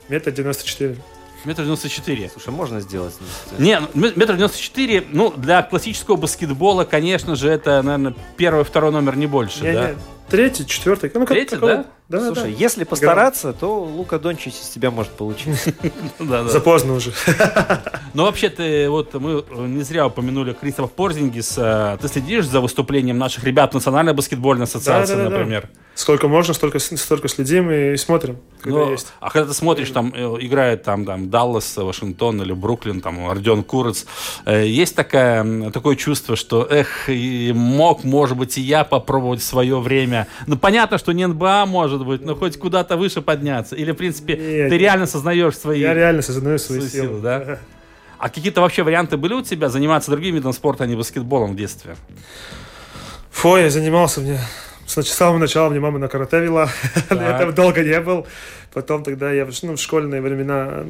[0.09, 0.97] Метр девяносто четыре.
[1.45, 2.31] Метр девяносто четыре.
[2.31, 3.15] Слушай, можно сделать.
[3.59, 8.93] Не, ну, метр девяносто четыре, ну, для классического баскетбола, конечно же, это, наверное, первый, второй
[8.93, 9.91] номер не больше, не, да?
[10.29, 11.11] Третий, четвертый.
[11.13, 11.85] Ну, как, Третий, да?
[12.09, 12.59] Да, Слушай, да.
[12.59, 15.73] если постараться, то Лука Дончич из тебя может получиться.
[16.19, 17.13] За поздно уже.
[18.15, 21.99] Ну, вообще-то, вот мы не зря упомянули Кристофа Порзингиса.
[22.03, 25.71] Ты следишь за выступлением наших ребят в Национальной баскетбольной ассоциации, например?
[25.95, 29.09] Сколько можно, столько, столько следим и смотрим, когда ну, есть.
[29.21, 33.63] А когда ты смотришь, там э, играет там, там Даллас, Вашингтон или Бруклин, там Родион
[33.63, 34.07] Курец,
[34.47, 37.09] э, есть такая, такое чувство, что, эх,
[37.55, 40.29] мог, может быть, и я попробовать свое время.
[40.47, 43.77] Ну, понятно, что не НБА может быть, но хоть куда-то выше подняться.
[43.77, 45.81] Или, в принципе, Нет, ты реально сознаешь свои...
[45.81, 47.09] Я реально сознаю свои, свои силы.
[47.09, 47.59] силы да?
[48.19, 51.57] А какие-то вообще варианты были у тебя заниматься другим видом спорта, а не баскетболом в
[51.57, 51.97] детстве?
[53.31, 54.39] Фу, я занимался, мне
[54.87, 56.69] с самого начала мне мама на карате вела.
[57.11, 58.27] я там долго не был.
[58.73, 60.85] Потом тогда я ну, в школьные времена,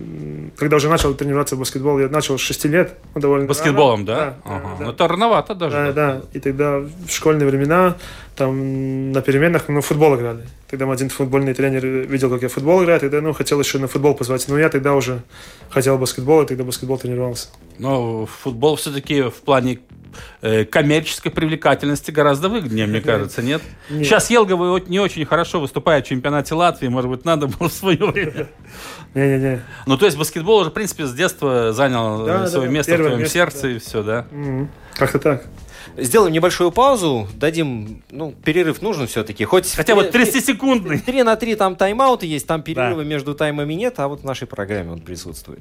[0.57, 2.97] когда уже начал тренироваться в баскетбол, я начал с 6 лет.
[3.15, 4.07] Ну, довольно Баскетболом, рано.
[4.07, 4.17] да?
[4.17, 4.77] да, ага.
[4.79, 4.85] да.
[4.85, 5.77] Ну, это рановато даже.
[5.77, 6.23] Да, да.
[6.33, 7.97] И тогда в школьные времена
[8.37, 10.47] там на переменах ну, футбол играли.
[10.71, 14.15] Тогда один футбольный тренер видел, как я футбол играю, тогда ну, хотел еще на футбол
[14.15, 14.47] позвать.
[14.49, 15.23] Но я тогда уже
[15.69, 17.49] хотел баскетбол, и тогда баскетбол тренировался.
[17.79, 19.81] Но футбол все-таки в плане
[20.41, 23.63] коммерческой привлекательности гораздо выгоднее, мне кажется, нет?
[23.91, 24.07] нет.
[24.07, 27.99] Сейчас Елговы не очень хорошо выступает в чемпионате Латвии, может быть, надо было в свое
[27.99, 28.49] время.
[29.15, 29.63] Не-не-не.
[29.87, 32.97] Ну, то есть баскетбол уже, в принципе, с детства занял да, свое да, место в
[32.97, 33.71] твоем место, сердце да.
[33.71, 34.27] и все, да?
[34.95, 35.47] Как-то так.
[35.97, 39.45] Сделаем небольшую паузу, дадим, ну, перерыв нужен все-таки.
[39.45, 40.99] Хоть Хотя вот 30-секундный.
[40.99, 43.09] 3 на 3 там тайм-ауты есть, там перерывы да.
[43.09, 45.61] между таймами нет, а вот в нашей программе он присутствует.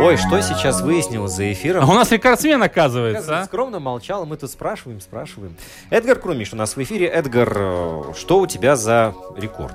[0.00, 1.84] Ой, что сейчас выяснилось за эфиром?
[1.84, 3.40] А у нас рекордсмен, оказывается.
[3.40, 3.44] А?
[3.44, 5.54] Скромно молчал, мы тут спрашиваем, спрашиваем.
[5.90, 7.06] Эдгар Крумиш у нас в эфире.
[7.06, 9.74] Эдгар, что у тебя за рекорд?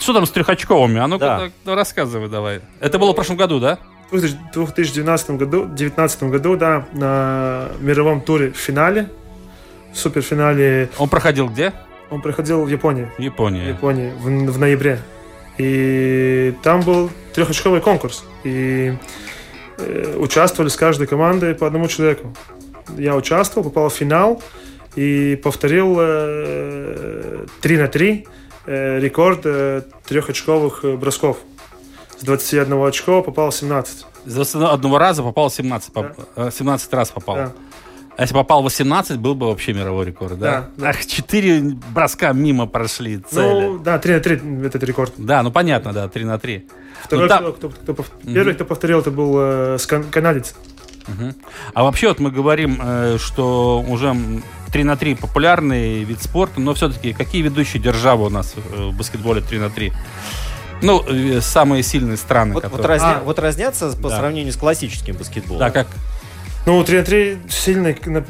[0.00, 0.98] Что там с трехочковыми?
[0.98, 1.74] А ну-ка, да.
[1.74, 2.60] рассказывай давай.
[2.80, 3.78] Это было в прошлом году, да?
[4.10, 9.10] В 2019 году, 2019 году, да, на мировом туре в финале,
[9.92, 10.88] в суперфинале.
[10.96, 11.72] Он проходил где?
[12.10, 13.10] Он проходил в Японии.
[13.18, 13.64] Япония.
[13.64, 15.00] В Японии, в, в ноябре.
[15.58, 18.24] И там был трехочковый конкурс.
[18.44, 18.94] И
[20.16, 22.34] участвовали с каждой командой по одному человеку.
[22.96, 24.42] Я участвовал, попал в финал
[24.94, 28.26] и повторил э, 3 на 3
[28.66, 31.38] э, рекорд э, трехочковых э, бросков.
[32.18, 34.06] С 21 очков попал 17.
[34.24, 35.92] С 21 раза попал 17.
[36.36, 36.50] Да.
[36.50, 37.36] 17 э, раз попал.
[37.36, 37.52] Да.
[38.16, 40.70] А если попал 18, был бы вообще мировой рекорд, да?
[40.76, 40.88] Да.
[40.88, 43.66] Ах, 4 броска мимо прошли цели.
[43.66, 45.12] Ну, да, 3 на 3 этот рекорд.
[45.18, 46.66] Да, ну понятно, да, 3 на 3.
[47.04, 47.52] Второй, ну, там...
[47.52, 49.78] кто, кто, кто, первый, кто повторил, это был э,
[50.10, 50.54] канадец.
[51.08, 51.34] Угу.
[51.74, 54.16] А вообще вот мы говорим, э, что уже
[54.72, 58.96] 3 на 3 популярный вид спорта, но все-таки какие ведущие державы у нас э, в
[58.96, 59.92] баскетболе 3 на 3?
[60.82, 62.54] Ну, э, самые сильные страны.
[62.54, 62.82] Вот, которые...
[62.82, 63.18] вот, разня...
[63.18, 64.18] а, вот разнятся по да.
[64.18, 65.60] сравнению с классическим баскетболом.
[65.60, 65.86] Да, как
[66.66, 68.24] ну, 3 на 3 сильный на,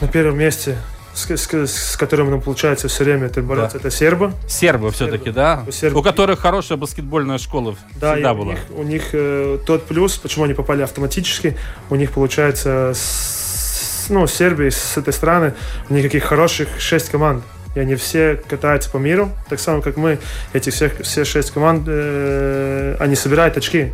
[0.00, 0.76] на первом месте
[1.14, 3.88] с, с, с которым нам получается все время это бороться, да.
[3.88, 4.32] это сербы.
[4.48, 5.64] Сербы все-таки, да?
[5.70, 6.00] Сербы.
[6.00, 8.46] У которых хорошая баскетбольная школа да, всегда была.
[8.46, 11.56] У них, у них э, тот плюс, почему они попали автоматически,
[11.90, 15.54] у них получается, с, ну, Сербии, с этой страны,
[15.88, 17.44] у них каких хороших шесть команд.
[17.74, 20.18] И они все катаются по миру, так само, как мы.
[20.52, 23.92] Эти все, все шесть команд, э, они собирают очки.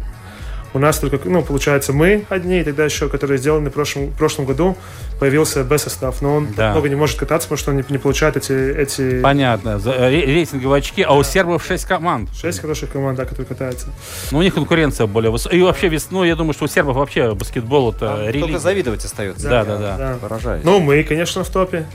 [0.72, 4.16] У нас только, ну, получается, мы одни, и тогда еще, которые сделаны в прошлом, в
[4.16, 4.76] прошлом году,
[5.18, 6.22] появился Б-состав.
[6.22, 6.72] Но он да.
[6.72, 9.20] много не может кататься, потому что он не, не получает эти, эти...
[9.20, 9.80] Понятно.
[9.85, 12.30] Э, рейтинговые очки, а у сербов 6 команд.
[12.40, 13.88] 6 хороших команд, да, которые катаются.
[14.30, 15.59] Ну, у них конкуренция более высокая.
[15.59, 18.40] И вообще весной, я думаю, что у сербов вообще баскетбол это а, религия.
[18.40, 19.48] Только завидовать остается.
[19.48, 19.96] Да, да, да.
[19.96, 20.18] да.
[20.20, 20.64] Поражает.
[20.64, 21.87] Ну, мы, конечно, в топе.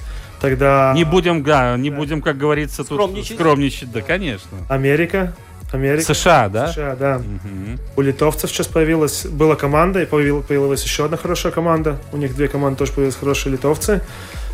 [0.41, 0.93] Тогда...
[0.95, 1.95] Не будем, да, не да.
[1.95, 3.29] будем, как говорится, скромничать.
[3.29, 3.91] тут скромничать.
[3.91, 4.57] Да, конечно.
[4.69, 5.33] Америка,
[5.71, 6.13] Америка.
[6.13, 6.71] США, да?
[6.71, 7.17] США, да.
[7.17, 7.79] Угу.
[7.97, 11.97] У литовцев сейчас появилась, была команда, и появилась еще одна хорошая команда.
[12.11, 14.01] У них две команды тоже появились хорошие литовцы.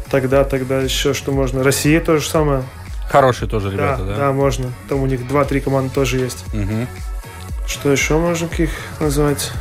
[0.10, 1.64] Тогда, тогда еще что можно?
[1.64, 2.64] Россия то же самое.
[3.10, 4.06] Хорошие тоже ребята, да?
[4.06, 4.72] Да, да можно.
[4.90, 6.46] Там у них два-три команды тоже есть.
[6.54, 6.88] Угу.
[7.68, 9.52] Что еще можно их назвать?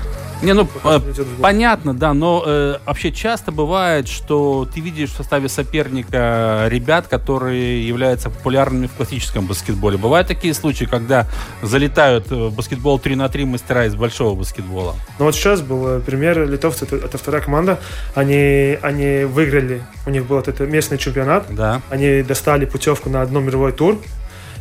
[0.43, 1.01] Не, ну э,
[1.43, 7.87] понятно, да, но э, вообще часто бывает, что ты видишь в составе соперника ребят, которые
[7.87, 9.99] являются популярными в классическом баскетболе.
[9.99, 11.27] Бывают такие случаи, когда
[11.61, 14.95] залетают в баскетбол 3 на 3 мастера из большого баскетбола.
[15.19, 17.79] Ну вот сейчас был э, пример, литовцы, это, это вторая команда,
[18.15, 21.83] они, они выиграли, у них был вот это местный чемпионат, да.
[21.91, 23.99] они достали путевку на одно мировой тур,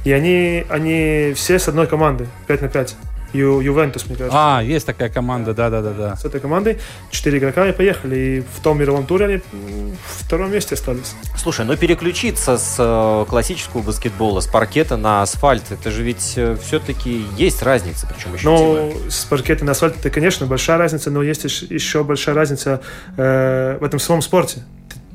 [0.04, 2.96] и они, они все с одной команды, 5 на 5.
[3.34, 4.38] Ю, Ювентус, мне кажется.
[4.38, 6.16] А, есть такая команда, да-да-да.
[6.16, 6.80] С этой командой
[7.12, 8.16] четыре игрока и поехали.
[8.16, 11.14] И в том мировом туре они в втором месте остались.
[11.38, 16.58] Слушай, но переключиться с э, классического баскетбола, с паркета на асфальт, это же ведь э,
[16.62, 21.22] все-таки есть разница, причем еще Ну, с паркета на асфальт, это, конечно, большая разница, но
[21.22, 22.82] есть еще большая разница
[23.18, 24.64] э, в этом самом спорте.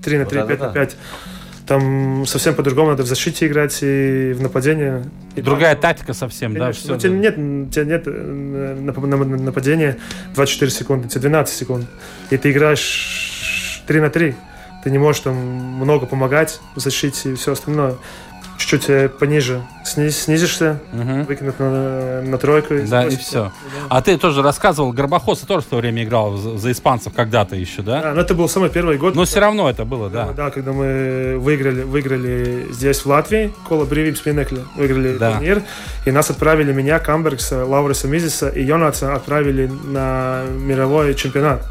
[0.05, 0.89] 3 на 3, ну, 5 да, на 5.
[0.91, 0.97] Да.
[1.67, 5.03] Там совсем по-другому надо в защите играть и в нападении.
[5.35, 6.73] И другая тактика совсем, Конечно.
[6.73, 6.73] да?
[6.73, 7.37] Все, ну, тебе нет,
[7.73, 8.75] тебе нет э,
[9.41, 9.97] нападения
[10.35, 11.87] 24 секунды, тебе 12 секунд.
[12.31, 14.35] И ты играешь 3 на 3.
[14.85, 17.95] Ты не можешь там много помогать в защите и все остальное.
[18.65, 21.25] Чуть-чуть э, пониже сниз, снизишься, угу.
[21.25, 22.75] выкинут на, на тройку.
[22.75, 23.45] И да, и все.
[23.45, 23.53] Да.
[23.91, 27.83] А ты тоже рассказывал, Горбахоса тоже в то время играл за, за испанцев когда-то еще,
[27.83, 28.03] да?
[28.03, 29.15] Да, но это был самый первый год.
[29.15, 30.33] Но все равно это было, да.
[30.33, 35.33] Да, когда мы выиграли, выиграли здесь, в Латвии, Кола Бривип Спинекли, выиграли да.
[35.33, 35.63] турнир,
[36.07, 41.63] и нас отправили, меня, Камбергса, Лауреса Мизиса и Йонаца отправили на мировой чемпионат.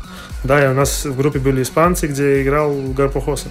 [0.44, 3.48] Да, и у нас в группе были испанцы, где играл Гарпухоса.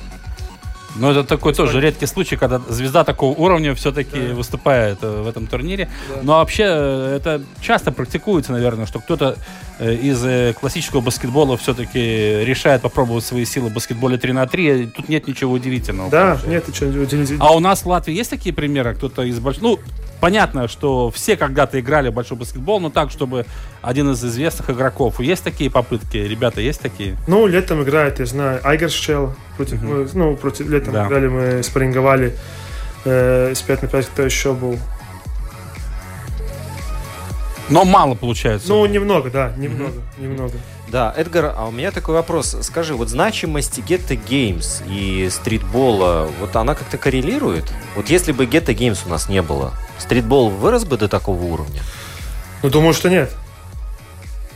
[0.97, 4.35] Но это такой тоже редкий случай, когда звезда такого уровня все-таки да.
[4.35, 5.89] выступает э, в этом турнире.
[6.09, 6.21] Да.
[6.23, 9.37] Но вообще э, это часто практикуется, наверное, что кто-то
[9.79, 14.87] э, из классического баскетбола все-таки решает попробовать свои силы в баскетболе 3 на 3.
[14.89, 16.11] Тут нет ничего удивительного.
[16.11, 17.49] Да, нет ничего удивительного.
[17.49, 18.95] А у нас в Латвии есть такие примеры?
[18.95, 19.63] Кто-то из больших...
[19.63, 19.79] Ну,
[20.21, 23.47] понятно, что все когда-то играли в большой баскетбол, но так, чтобы
[23.83, 25.21] один из известных игроков.
[25.21, 26.17] Есть такие попытки?
[26.17, 27.17] Ребята, есть такие?
[27.27, 29.35] Ну, летом играет, я знаю, Айгершчел.
[29.57, 30.07] Против, угу.
[30.15, 31.07] ну, против, летом да.
[31.07, 32.35] играли, мы спарринговали
[33.05, 34.79] э, с 5 на 5, кто еще был.
[37.69, 38.69] Но мало получается.
[38.69, 40.23] Ну, немного, да, немного, угу.
[40.23, 40.55] немного.
[40.89, 42.55] Да, Эдгар, а у меня такой вопрос.
[42.61, 47.73] Скажи, вот значимость Geta Games и стритбола, вот она как-то коррелирует?
[47.97, 51.81] Вот если бы Geta Games у нас не было, стритбол вырос бы до такого уровня?
[52.63, 53.31] Ну, думаю, что нет.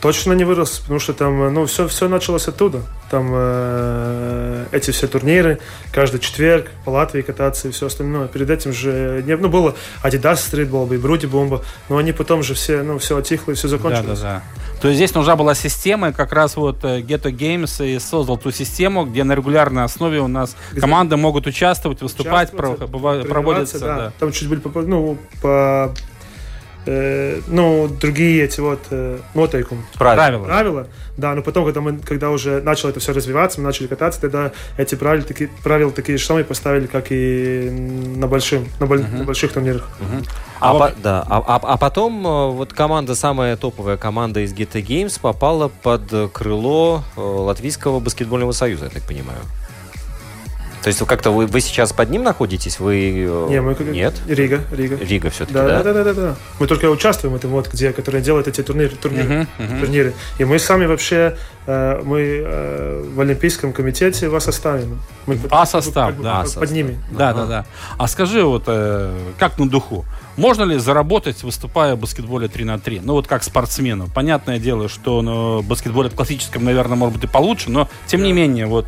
[0.01, 2.81] Точно не вырос, потому что там, ну, все, все началось оттуда.
[3.09, 5.59] Там э, эти все турниры,
[5.91, 8.27] каждый четверг по Латвии кататься и все остальное.
[8.27, 12.53] Перед этим же, не, ну, было Adidas стритбол, и Бруди бомба, но они потом же
[12.53, 14.19] все, ну, все отихло и все закончилось.
[14.19, 14.79] Да, да, да.
[14.81, 18.37] То есть здесь нужна была система, и как раз вот э, Ghetto Games и создал
[18.37, 23.79] ту систему, где на регулярной основе у нас где команды могут участвовать, выступать, проводятся.
[23.79, 23.97] Да.
[23.97, 24.13] Да.
[24.19, 25.93] Там чуть были ну, по
[26.87, 29.85] э, ну, другие эти вот э, нотайкум.
[29.97, 30.45] Правила.
[30.45, 30.87] Правила.
[31.17, 34.51] Да, но потом, когда мы, когда уже начало это все развиваться, мы начали кататься, тогда
[34.77, 39.17] эти правила, такие, правила такие же самые поставили, как и на, большим, на, боль, uh-huh.
[39.17, 39.87] на больших турнирах.
[39.99, 40.27] Uh-huh.
[40.59, 44.53] А, а, по, да, а, а, а потом э, вот команда, самая топовая команда из
[44.53, 49.39] Ghetto Games попала под крыло э, Латвийского баскетбольного союза, я так понимаю.
[50.87, 52.79] То есть как-то вы, вы сейчас под ним находитесь?
[52.79, 53.25] Вы...
[53.27, 53.75] Э, Не, мы...
[53.91, 54.13] Нет?
[54.25, 54.61] Рига.
[54.71, 55.67] Рига, Рига все-таки, да?
[55.67, 56.35] Да, да, да, да, да.
[56.59, 59.79] Мы только участвуем в этом вот, где, которые делают эти турниры, турниры, uh-huh, uh-huh.
[59.81, 60.13] турниры.
[60.37, 61.35] И мы сами вообще,
[61.67, 64.99] мы э, в Олимпийском комитете в составе.
[65.25, 66.43] Мы а состав, как, да.
[66.43, 66.97] Под, под ними.
[67.11, 67.65] Да, да, да.
[67.97, 68.65] А скажи вот,
[69.37, 70.05] как на духу?
[70.37, 73.01] Можно ли заработать, выступая в баскетболе 3 на 3?
[73.03, 74.07] Ну, вот как спортсмену.
[74.13, 78.67] Понятное дело, что на баскетболе классическом, наверное, может быть и получше, но тем не менее,
[78.67, 78.85] вот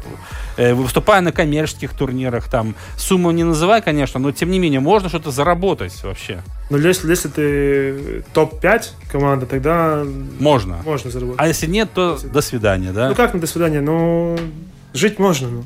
[0.57, 5.09] э, выступая на коммерческих турнирах, там, сумму не называй, конечно, но тем не менее, можно
[5.09, 6.43] что-то заработать вообще.
[6.69, 10.05] Ну, если, если ты топ-5 команда, тогда
[10.39, 10.77] можно.
[10.85, 11.41] Можно заработать.
[11.41, 12.27] А если нет, то если...
[12.27, 13.09] до свидания, да?
[13.09, 13.81] Ну, как на до свидания?
[13.81, 14.37] Ну,
[14.93, 15.63] жить можно, ну.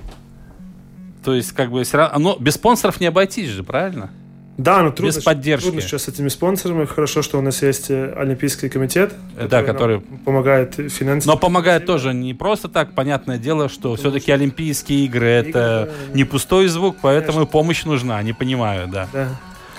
[1.25, 4.11] То есть, как бы, все равно, но без спонсоров не обойтись же, правильно?
[4.57, 5.63] Да, но трудно, Без поддержки.
[5.65, 6.85] трудно сейчас с этими спонсорами.
[6.85, 9.99] Хорошо, что у нас есть э, Олимпийский комитет, который, да, который...
[9.99, 11.33] помогает финансово.
[11.33, 12.93] Но помогает тоже не просто так.
[12.93, 17.51] Понятное дело, что все-таки Олимпийские игры это да, не пустой звук, поэтому Конечно.
[17.51, 18.21] помощь нужна.
[18.21, 19.07] Не понимаю, да.
[19.11, 19.29] Да.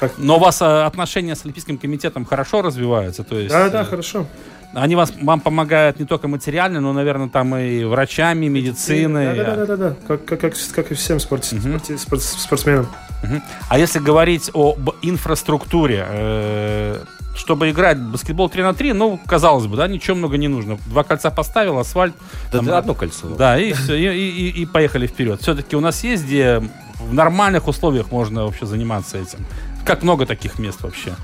[0.01, 0.13] Как...
[0.19, 3.25] Но у вас э, отношения с Олимпийским комитетом хорошо развиваются?
[3.25, 4.27] То есть, да, да, э, хорошо.
[4.75, 9.37] Они вас, вам помогают не только материально, но, наверное, там и врачами, медициной.
[9.37, 11.97] Да, да, да, да, да, Как, как, как, как и всем спорт, угу.
[11.97, 12.89] спорт, спортсменам.
[13.23, 13.41] Угу.
[13.69, 16.99] А если говорить об инфраструктуре, э,
[17.37, 20.79] чтобы играть в баскетбол 3 на 3, ну, казалось бы, да, ничего много не нужно.
[20.87, 22.15] Два кольца поставил, асфальт.
[22.53, 23.29] Да, там, одно кольцо.
[23.37, 25.41] Да, и, все, и, и, и поехали вперед.
[25.41, 26.63] Все-таки у нас есть, где
[27.01, 29.41] в нормальных условиях можно вообще заниматься этим.
[29.85, 31.15] Как много таких мест вообще?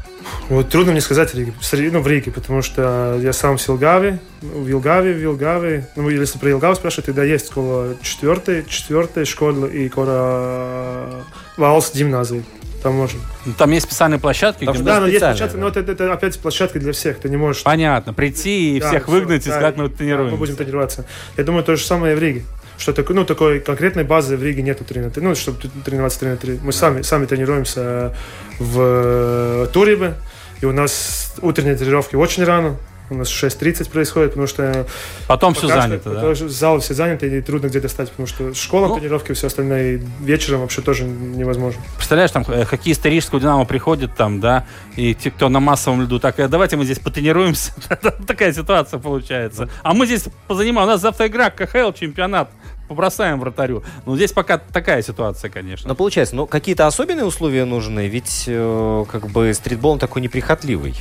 [0.49, 1.55] Вот трудно мне сказать Риге,
[1.93, 5.89] ну, в Риге, потому что я сам в Силгаве, в Вилгаве, в Вилгаве.
[5.97, 11.25] Ну, если про Вилгаву спрашивать, тогда есть школа четвертой, четвертой школы и кора
[11.57, 12.45] Валс гимназии.
[12.83, 13.21] Там можно.
[13.45, 14.65] Ну, там есть специальные площадки?
[14.65, 15.61] Там, да, но есть площадка, да.
[15.61, 17.19] но это, это, это опять площадка для всех.
[17.19, 17.63] Ты не можешь...
[17.63, 18.15] Понятно.
[18.15, 20.31] Прийти и да, всех выгнать все, и сказать, да, мы тренируемся.
[20.31, 21.07] Да, мы будем тренироваться.
[21.37, 22.45] Я думаю, то же самое в Риге
[22.81, 26.19] что такое, ну, такой конкретной базы в Риге нету 3 на 3, ну, чтобы тренироваться
[26.21, 26.61] 3 на 3.
[26.63, 28.17] Мы сами, сами тренируемся
[28.59, 30.15] в Турибе,
[30.63, 32.77] и у нас утренние тренировки очень рано,
[33.11, 34.87] у нас 6.30 происходит, потому что...
[35.27, 36.35] Потом все занято, да?
[36.35, 40.61] Зал все заняты, и трудно где-то стать, потому что школа, ну, тренировки, все остальное, вечером
[40.61, 41.83] вообще тоже невозможно.
[41.97, 44.67] Представляешь, там э, хоккеист исторического Динамо приходит там, да,
[44.97, 47.73] и те, кто на массовом льду, так, «Э, давайте мы здесь потренируемся.
[48.27, 49.69] Такая ситуация получается.
[49.83, 52.51] А мы здесь позанимаем, у нас завтра игра, КХЛ, чемпионат
[52.91, 53.85] побросаем вратарю.
[54.05, 55.87] Но здесь пока такая ситуация, конечно.
[55.87, 60.97] Но получается, ну какие-то особенные условия нужны, ведь э, как бы стритбол такой неприхотливый.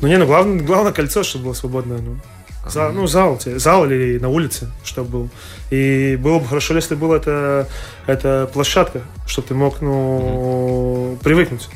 [0.00, 1.98] Ну не, ну главное, главное кольцо, чтобы было свободное.
[1.98, 2.16] Ну.
[2.68, 5.28] Зал, ну, зал, зал или на улице, чтобы был.
[5.70, 7.68] И было бы хорошо, если была это,
[8.06, 11.22] это площадка, чтобы ты мог, ну, mm-hmm.
[11.22, 11.68] привыкнуть.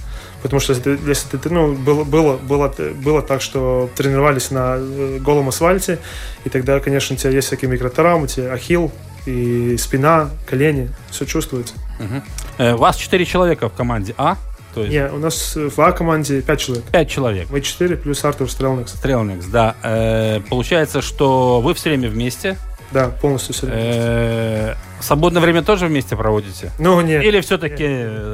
[0.42, 4.76] Потому что если ты, если ты ну, было, было, было, было так, что тренировались на
[4.78, 5.98] э, голом асфальте,
[6.44, 8.90] и тогда, конечно, у тебя есть всякие микротравмы, у тебя ахилл,
[9.26, 11.74] и спина, колени, все чувствуется.
[11.98, 12.76] Угу.
[12.78, 14.36] Вас четыре человека в команде А?
[14.74, 14.92] То есть...
[14.92, 16.84] Нет, у нас в А команде пять человек.
[16.86, 17.48] Пять человек.
[17.50, 18.92] Мы четыре плюс Артур Стрелникс.
[18.94, 19.74] Стрелникс, да.
[19.82, 22.56] Э, получается, что вы все время вместе,
[22.92, 24.76] да, полностью все время.
[25.00, 26.72] Свободное время тоже вместе проводите?
[26.78, 27.22] Ну, нет.
[27.22, 27.86] Или все-таки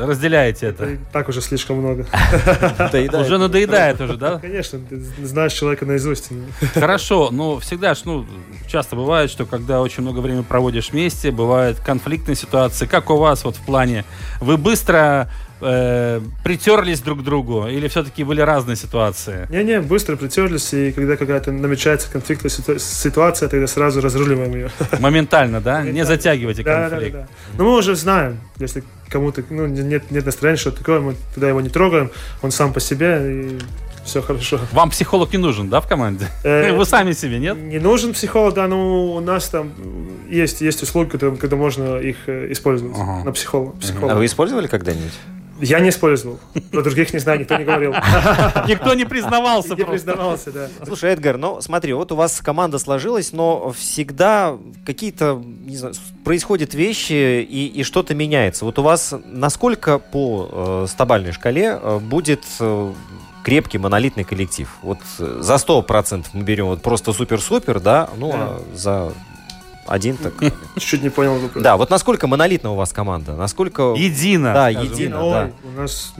[0.02, 0.96] разделяете это?
[1.12, 2.06] Так уже слишком много.
[3.20, 4.38] Уже надоедает уже, да?
[4.38, 6.30] Конечно, ты знаешь человека наизусть.
[6.74, 8.26] Хорошо, но всегда, ну,
[8.66, 12.86] часто бывает, что когда очень много времени проводишь вместе, бывают конфликтные ситуации.
[12.86, 14.04] Как у вас вот в плане?
[14.40, 15.30] Вы быстро
[15.60, 17.66] э, притерлись друг к другу?
[17.66, 19.46] Или все-таки были разные ситуации?
[19.50, 24.70] Не-не, быстро притерлись, и когда какая-то намечается конфликтная ситуация, тогда сразу разруливаем ее.
[25.00, 25.82] Моментально, да?
[25.82, 27.12] Не затягивайте конфликт.
[27.12, 27.56] Да, да, да.
[27.58, 31.60] Но мы уже знаем, если кому-то ну, нет, нет настроения, что такое, мы туда его
[31.60, 32.10] не трогаем,
[32.42, 33.58] он сам по себе, и
[34.06, 34.60] все хорошо.
[34.72, 36.26] Вам психолог не нужен, да, в команде?
[36.44, 37.56] Э, Вы сами себе, нет?
[37.56, 39.72] Не нужен психолог, да, но у нас там
[40.30, 43.24] есть, есть услуги, когда, когда можно их э, использовать ага.
[43.24, 43.74] на психолога.
[44.02, 45.12] А вы использовали когда-нибудь?
[45.60, 46.38] Я не использовал.
[46.70, 47.92] Про других не знаю, никто не говорил.
[48.68, 50.68] Никто не признавался Не признавался, да.
[50.84, 55.94] Слушай, Эдгар, ну смотри, вот у вас команда сложилась, но всегда какие-то, не знаю,
[56.24, 58.64] происходят вещи и, и что-то меняется.
[58.64, 62.92] Вот у вас насколько по э, стабальной шкале э, будет э,
[63.44, 64.68] крепкий монолитный коллектив?
[64.82, 68.38] Вот э, за 100% мы берем вот просто супер-супер, да, ну да.
[68.38, 69.12] а за
[69.88, 70.34] один так.
[70.74, 71.62] Чуть-чуть не понял вопрос.
[71.62, 73.34] Да, вот насколько монолитна у вас команда?
[73.36, 73.94] Насколько...
[73.96, 74.52] Едино.
[74.52, 75.50] Да, едино, да.
[75.64, 76.14] У нас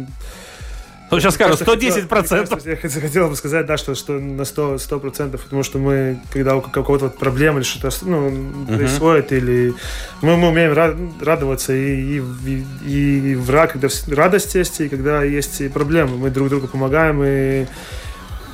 [1.09, 2.67] ну, сейчас скажу, 110 процентов.
[2.67, 6.61] Я хотел бы сказать, да, что, что на 100 процентов, потому что мы, когда у
[6.61, 8.77] какого-то вот проблемы или что-то ну, uh-huh.
[8.77, 9.75] происходит, или
[10.21, 10.73] мы, мы умеем
[11.21, 16.31] радоваться и, и, и, и в рак, когда радость есть, и когда есть проблемы, мы
[16.31, 17.67] друг другу помогаем, и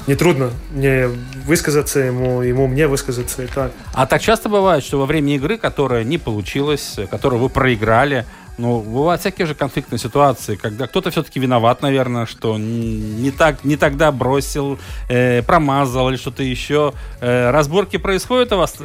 [0.07, 1.09] нетрудно мне
[1.46, 3.72] высказаться ему, ему мне высказаться и так.
[3.94, 8.26] А так часто бывает, что во время игры, которая не получилась, которую вы проиграли,
[8.59, 13.76] ну, бывают всякие же конфликтные ситуации, когда кто-то все-таки виноват, наверное, что не, так, не
[13.76, 14.78] тогда бросил,
[15.09, 16.92] э, промазал или что-то еще.
[17.20, 18.76] Э, разборки происходят у вас?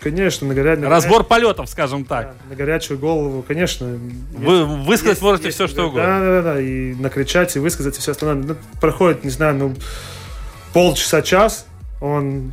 [0.00, 0.88] Конечно, на горячую...
[0.88, 2.26] Разбор полетов, скажем так.
[2.26, 3.86] Да, на горячую голову, конечно.
[4.32, 6.02] Вы есть, высказать есть, можете есть, все, что угодно.
[6.02, 8.42] Да, да, да, и накричать, и высказать, и все остальное.
[8.42, 9.74] Ну, проходит, не знаю, ну,
[10.74, 11.66] полчаса, час,
[12.00, 12.52] он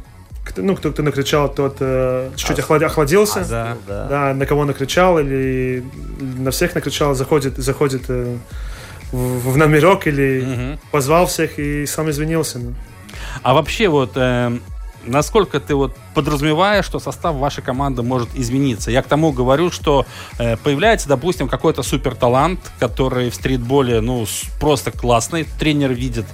[0.55, 3.41] ну, кто, кто накричал, тот э, чуть-чуть а, охладился.
[3.41, 4.07] А, да, да.
[4.07, 5.83] да, на кого накричал или
[6.19, 8.37] на всех накричал, заходит, заходит э,
[9.11, 10.79] в, в номерок или угу.
[10.91, 12.59] позвал всех и сам извинился.
[12.59, 12.73] Ну.
[13.43, 14.57] А вообще вот э,
[15.05, 18.91] насколько ты вот подразумеваешь, что состав вашей команды может измениться?
[18.91, 20.05] Я к тому говорю, что
[20.37, 24.25] э, появляется, допустим, какой-то супер талант, который в стритболе, ну,
[24.59, 25.45] просто классный.
[25.59, 26.25] Тренер видит,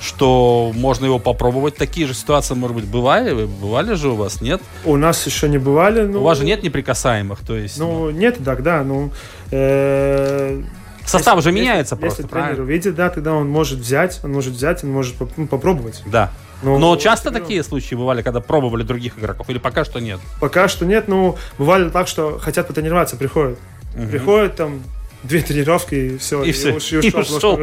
[0.00, 1.76] что можно его попробовать.
[1.76, 3.46] Такие же ситуации, может быть, бывали?
[3.46, 4.60] Бывали же у вас, нет?
[4.84, 6.02] У нас еще не бывали.
[6.02, 6.20] Но...
[6.20, 7.78] У вас же нет неприкасаемых, то есть...
[7.78, 8.10] Ну, ну...
[8.10, 9.12] нет, тогда, ну...
[9.50, 10.62] Э...
[11.04, 14.32] Состав если, же меняется если, просто, Если тренер увидит, да, тогда он может взять, он
[14.32, 16.02] может взять, он может ну, попробовать.
[16.06, 16.32] Да.
[16.62, 20.18] Ну, но часто ну, такие случаи бывали, когда пробовали других игроков, или пока что нет?
[20.40, 23.58] Пока что нет, но бывали так, что хотят потренироваться, приходят.
[23.94, 24.08] Угу.
[24.08, 24.82] Приходят там
[25.22, 26.42] две тренировки и все.
[26.42, 26.70] И, и все.
[27.00, 27.58] И, и ушел.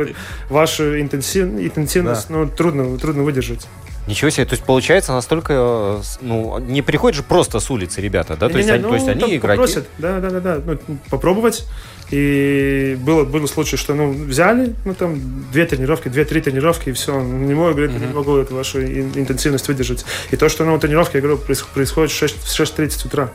[0.49, 2.35] Вашу интенсив, интенсивность да.
[2.35, 3.67] ну, трудно, трудно выдержать.
[4.05, 8.35] Ничего себе, то есть получается настолько, э, ну, не приходят же просто с улицы ребята,
[8.35, 8.47] да?
[8.47, 9.57] Не, то, есть, не, они, ну, то есть они игроки.
[9.57, 11.65] Попросят, да, да, да, да, ну, попробовать.
[12.11, 15.19] И было, был случай, что ну, взяли, ну там
[15.53, 17.19] две тренировки, две-три тренировки, и все.
[17.21, 18.07] Не могу, говорит, mm-hmm.
[18.07, 20.05] не могу эту вашу интенсивность выдержать.
[20.31, 23.31] И то, что ну, тренировки, я говорю, происходит в 6.30 утра.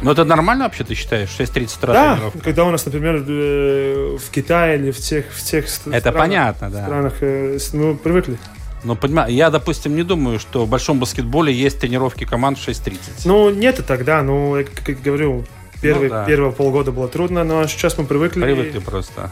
[0.00, 2.38] Ну, это нормально вообще, ты считаешь, 6.30 утра Да, тренировка?
[2.38, 6.70] когда у нас, например, э, в Китае или в тех, в тех это странах, понятно,
[6.70, 6.84] да.
[6.84, 8.38] странах э, мы привыкли.
[8.84, 12.98] Ну, понимаю, я, допустим, не думаю, что в большом баскетболе есть тренировки команд в 6.30.
[13.24, 15.44] Ну, нет и тогда, ну, как я говорю,
[15.80, 16.24] Первый, ну, да.
[16.24, 18.42] Первые полгода было трудно, но сейчас мы привыкли.
[18.42, 19.30] Привыкли просто.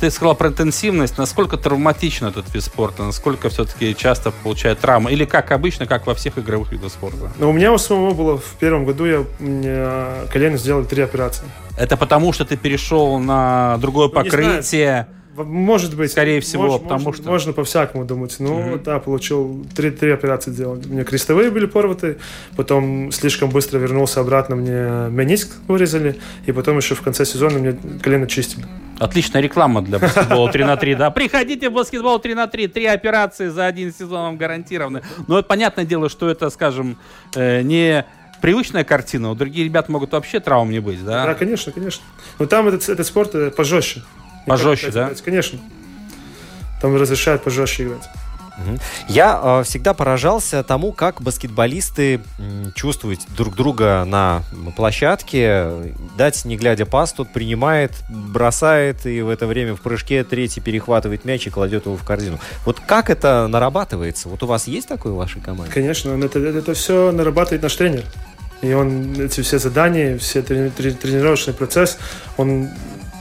[0.00, 1.18] Ты сказал про интенсивность.
[1.18, 3.04] Насколько травматичен этот вид спорта?
[3.04, 5.12] Насколько все-таки часто получает травмы?
[5.12, 7.32] Или как обычно, как во всех игровых видах спорта?
[7.38, 11.44] Ну, у меня у самого было в первом году, я мне колено сделали три операции.
[11.76, 15.08] Это потому, что ты перешел на другое ну, покрытие?
[15.36, 16.12] Может быть.
[16.12, 17.30] Скорее всего, мож, потому можно, что...
[17.30, 18.36] Можно по-всякому думать.
[18.38, 18.82] Ну, mm-hmm.
[18.82, 20.74] да, получил три, три операции делал.
[20.84, 22.18] У меня крестовые были порваты,
[22.56, 27.76] потом слишком быстро вернулся обратно, мне мениск вырезали, и потом еще в конце сезона мне
[28.02, 28.64] колено чистили.
[28.98, 31.10] Отличная реклама для баскетбола 3 на 3, да.
[31.10, 32.68] Приходите в баскетбол 3 на 3.
[32.68, 35.02] Три операции за один сезон вам гарантированы.
[35.26, 36.96] Но это понятное дело, что это, скажем,
[37.34, 38.04] э, не
[38.40, 41.24] привычная картина, у других ребят могут вообще травм не быть, да?
[41.24, 42.04] Да, конечно, конечно.
[42.38, 44.02] Но там этот, этот спорт э, пожестче.
[44.46, 45.04] Пожестче, да?
[45.04, 45.22] Играть.
[45.22, 45.58] Конечно.
[46.80, 48.08] Там разрешают пожестче играть.
[49.08, 52.20] Я э, всегда поражался тому, как баскетболисты
[52.74, 54.42] чувствуют друг друга на
[54.76, 55.70] площадке.
[56.16, 61.24] Дать не глядя пас, тот принимает, бросает, и в это время в прыжке третий перехватывает
[61.24, 62.38] мяч и кладет его в корзину.
[62.64, 64.28] Вот как это нарабатывается?
[64.28, 65.72] Вот у вас есть такое в вашей команде?
[65.72, 68.04] Конечно, это, это, это все нарабатывает наш тренер.
[68.62, 71.98] И он эти все задания, все трени, тренировочный процесс,
[72.36, 72.70] он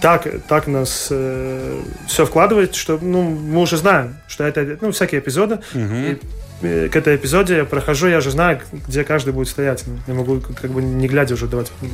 [0.03, 5.21] так, так нас э, все вкладывает, что ну, мы уже знаем, что это ну, всякие
[5.21, 5.59] эпизоды.
[5.73, 6.03] Мгм.
[6.03, 6.17] И
[6.63, 9.83] к этой эпизоде я прохожу, я же знаю, где каждый будет стоять.
[10.07, 11.85] Я могу как бы не глядя уже давать э,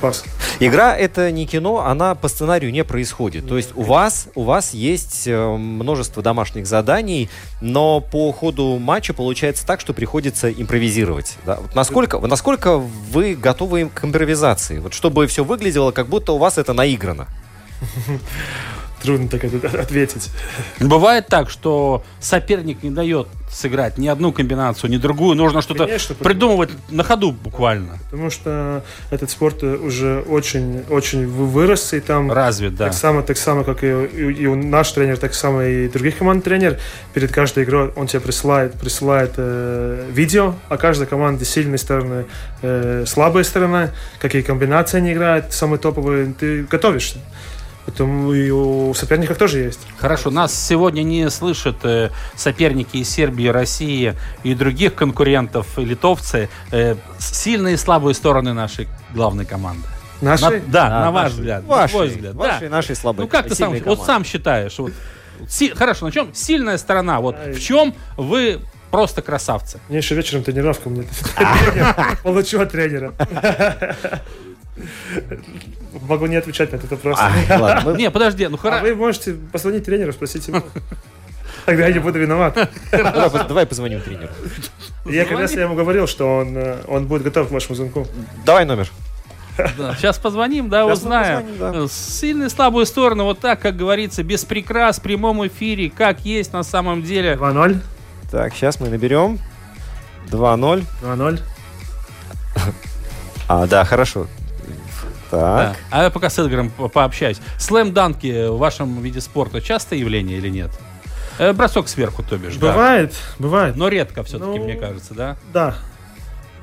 [0.00, 0.24] пас.
[0.58, 3.46] Игра это не кино, она по сценарию не происходит.
[3.46, 7.28] То есть у вас, у вас есть э, множество домашних заданий,
[7.60, 11.36] но по ходу матча получается так, что приходится импровизировать.
[11.44, 11.56] да?
[11.56, 14.78] Вот насколько, насколько вы готовы к импровизации?
[14.78, 17.28] Вот чтобы все выглядело, как будто у вас это наиграно.
[19.02, 20.30] Трудно так это ответить.
[20.78, 25.34] Бывает так, что соперник не дает сыграть ни одну комбинацию, ни другую.
[25.36, 27.98] Нужно что-то Конечно, потому- придумывать на ходу буквально.
[28.10, 32.84] Потому что этот спорт э, уже очень, очень вы- вырос, и там Развит, да.
[32.84, 36.44] так само, так само, как и, и- и наш тренер, так само и других команд
[36.44, 36.78] тренер.
[37.14, 42.26] Перед каждой игрой он тебе присылает, присылает э, видео о каждой команде сильной стороны,
[42.62, 43.90] э, слабой стороны,
[44.20, 46.32] какие комбинации они играют, самые топовые.
[46.38, 47.18] Ты готовишься.
[47.86, 49.80] Поэтому и у соперников тоже есть.
[49.98, 54.14] Хорошо, нас сегодня не слышат э, соперники из Сербии, России
[54.44, 56.48] и других конкурентов, литовцы.
[56.70, 59.88] Э, сильные и слабые стороны нашей главной команды.
[60.20, 60.44] Наши?
[60.44, 61.34] На- да, Да, на ваш наши.
[61.36, 61.62] взгляд.
[61.62, 62.34] на Ваши, твой взгляд.
[62.34, 62.66] ваши да.
[62.66, 63.24] и наши слабые.
[63.24, 64.78] Ну как ты сам, вот сам считаешь?
[64.78, 64.92] Вот,
[65.48, 67.20] си- хорошо, на чем сильная сторона?
[67.20, 68.60] Вот в чем вы
[68.90, 69.80] просто красавцы?
[69.88, 71.04] Мне еще вечером тренировка, мне
[71.36, 73.14] тренер, получу от тренера.
[76.08, 77.18] Могу не отвечать на этот вопрос.
[77.20, 78.84] А, Не, подожди, ну А хорошо.
[78.84, 80.62] вы можете позвонить тренеру, спросить его.
[81.66, 82.54] Тогда я не буду виноват.
[82.92, 84.28] давай, поз- давай позвоним тренеру.
[85.04, 88.06] Я как раз я ему говорил, что он, э, он будет готов к вашему звонку.
[88.44, 88.88] Давай номер.
[89.98, 91.46] Сейчас позвоним, да, Сейчас узнаем.
[91.46, 96.20] позвоним, Сильные и слабые стороны, вот так, как говорится, без прикрас, в прямом эфире, как
[96.20, 97.34] есть на самом деле.
[97.34, 97.78] 2-0.
[98.30, 99.38] Так, сейчас мы наберем.
[100.30, 100.84] 2-0.
[101.02, 101.40] 2-0.
[103.48, 104.28] А, да, хорошо.
[105.30, 105.68] Да.
[105.74, 105.76] Так.
[105.90, 107.38] А я пока с Эдгаром по- пообщаюсь.
[107.58, 110.70] Слэм-данки в вашем виде спорта частое явление или нет?
[111.38, 112.72] Э, бросок сверху, то бишь, да.
[112.72, 113.76] Бывает, бывает.
[113.76, 115.36] Но редко все-таки, Ну, мне кажется, да?
[115.52, 115.74] Да.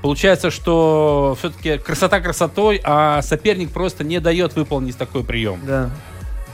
[0.01, 5.59] Получается, что все-таки красота красотой, а соперник просто не дает выполнить такой прием.
[5.65, 5.89] Да.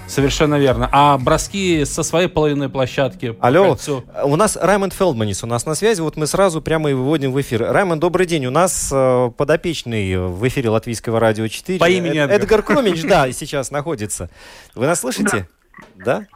[0.08, 0.90] Совершенно верно.
[0.92, 4.04] А броски со своей половиной площадки Алло, кольцу?
[4.24, 7.42] у нас Раймонд Фелдманис у нас на связи, вот мы сразу прямо и выводим в
[7.42, 7.64] эфир.
[7.72, 11.80] Раймонд, добрый день, у нас э, подопечный в эфире Латвийского радио 4.
[11.80, 12.42] По имени Эд- Эдгар.
[12.42, 14.30] Эдгар Кромич, да, сейчас находится.
[14.76, 15.48] Вы нас слышите?
[15.96, 16.28] Да?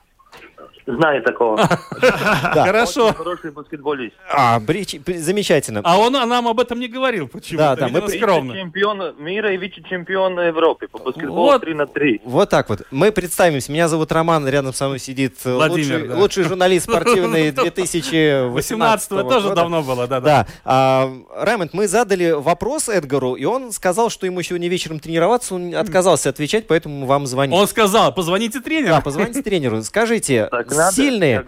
[0.88, 1.58] Знаю такого.
[1.92, 3.14] Хорошо.
[3.14, 4.16] Хороший баскетболист.
[4.32, 4.60] А,
[5.06, 5.82] замечательно.
[5.84, 7.76] А он а нам об этом не говорил почему-то.
[7.76, 8.54] Да, да, мы скромно.
[8.54, 11.62] Чемпион мира и вице-чемпион Европы по баскетболу Вот.
[11.62, 12.22] 3 на 3.
[12.24, 12.84] Вот так вот.
[12.90, 13.72] Мы представимся.
[13.72, 16.50] Меня зовут Роман, рядом со мной сидит э, лучший, да.
[16.50, 19.56] журналист спортивный 2018 18 тоже года.
[19.56, 20.26] давно было, да, да.
[20.26, 20.48] Да.
[20.64, 25.76] А, Раймонд, мы задали вопрос Эдгару, и он сказал, что ему сегодня вечером тренироваться, он
[25.76, 27.54] отказался отвечать, поэтому мы вам звоним.
[27.56, 29.02] Он сказал, позвоните Да, тренеру.
[29.04, 29.82] позвоните тренеру.
[29.88, 30.48] Скажите,
[30.78, 30.92] надо.
[30.96, 31.46] Сильные,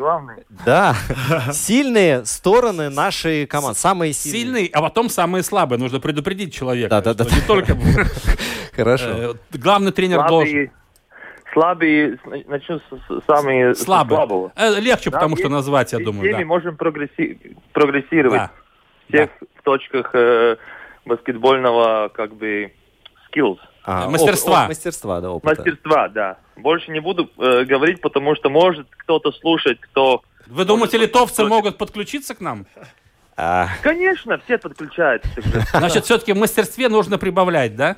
[0.66, 0.96] да,
[1.52, 4.42] сильные стороны нашей команды, самые сильные.
[4.42, 5.80] Сильный, а потом самые слабые.
[5.80, 6.90] Нужно предупредить человека.
[6.90, 7.78] Да, да, да, Не только
[8.76, 9.06] Хорошо.
[9.10, 10.72] э, главный тренер должен.
[11.54, 14.52] Слабые, начну с, с самые слабого.
[14.56, 16.32] Э, Легче, Да, потому что назвать, я думаю.
[16.32, 16.46] да.
[16.46, 18.52] можем прогресси- прогрессировать Да.
[19.10, 20.58] всех в точках э,
[21.06, 22.72] баскетбольного как бы
[23.32, 23.58] skills.
[23.90, 24.62] А, оп- мастерства.
[24.64, 25.56] оп- мастерства, да, опыта.
[25.56, 26.38] Мастерства, да.
[26.56, 30.22] Больше не буду э, говорить, потому что может кто-то слушать, кто...
[30.46, 32.68] Вы думаете, Может, литовцы кто-то- могут подключиться к нам?
[33.36, 35.30] А, Конечно, все подключаются.
[35.74, 37.96] Значит, все-таки в мастерстве нужно прибавлять, да?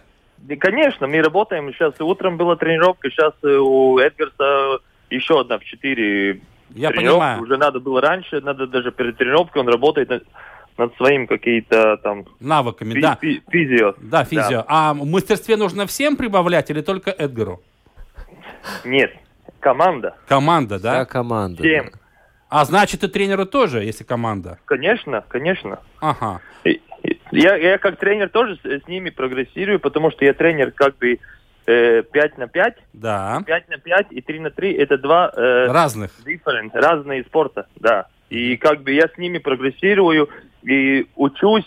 [0.59, 1.73] Конечно, мы работаем.
[1.73, 4.79] Сейчас утром была тренировка, сейчас у Эдгарса
[5.09, 7.41] еще одна в 4 Я понимаю.
[7.41, 10.23] Уже надо было раньше, надо даже перед тренировкой, он работает
[10.77, 13.17] над, своим какие-то там Навыками, фи- да.
[13.21, 13.93] фи- физио.
[13.99, 14.63] Да, физио.
[14.67, 17.61] А в мастерстве нужно всем прибавлять или только Эдгару?
[18.85, 19.11] Нет,
[19.59, 20.15] Команда.
[20.27, 20.99] Команда, да?
[20.99, 21.61] Да, команда.
[21.63, 21.85] Всем.
[21.91, 21.97] да.
[22.49, 24.57] А значит, и тренеру тоже, если команда.
[24.65, 25.79] Конечно, конечно.
[26.01, 26.41] Ага.
[26.63, 30.71] И- и- Я, я как тренер тоже с, с ними прогрессирую, потому что я тренер
[30.71, 31.19] как бы
[31.67, 33.41] э, 5 на 5, Да.
[33.45, 36.11] 5 на 5 и 3 на 3 это два э, Разных.
[36.25, 38.07] different, разные спорта, да.
[38.31, 40.29] И как бы я с ними прогрессирую
[40.63, 41.65] и учусь,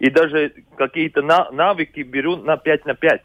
[0.00, 3.22] и даже какие-то на- навыки беру на 5 на 5.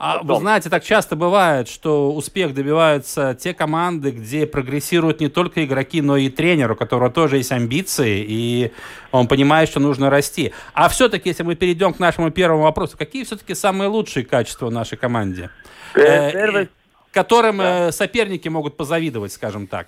[0.00, 5.64] А вы знаете, так часто бывает, что успех добиваются те команды, где прогрессируют не только
[5.64, 8.72] игроки, но и тренер, у которого тоже есть амбиции, и
[9.12, 10.52] он понимает, что нужно расти.
[10.72, 14.72] А все-таки, если мы перейдем к нашему первому вопросу, какие все-таки самые лучшие качества в
[14.72, 15.50] нашей команде?
[15.94, 16.68] Э, Э, первый-
[17.12, 19.86] которым э, соперники могут позавидовать, скажем так.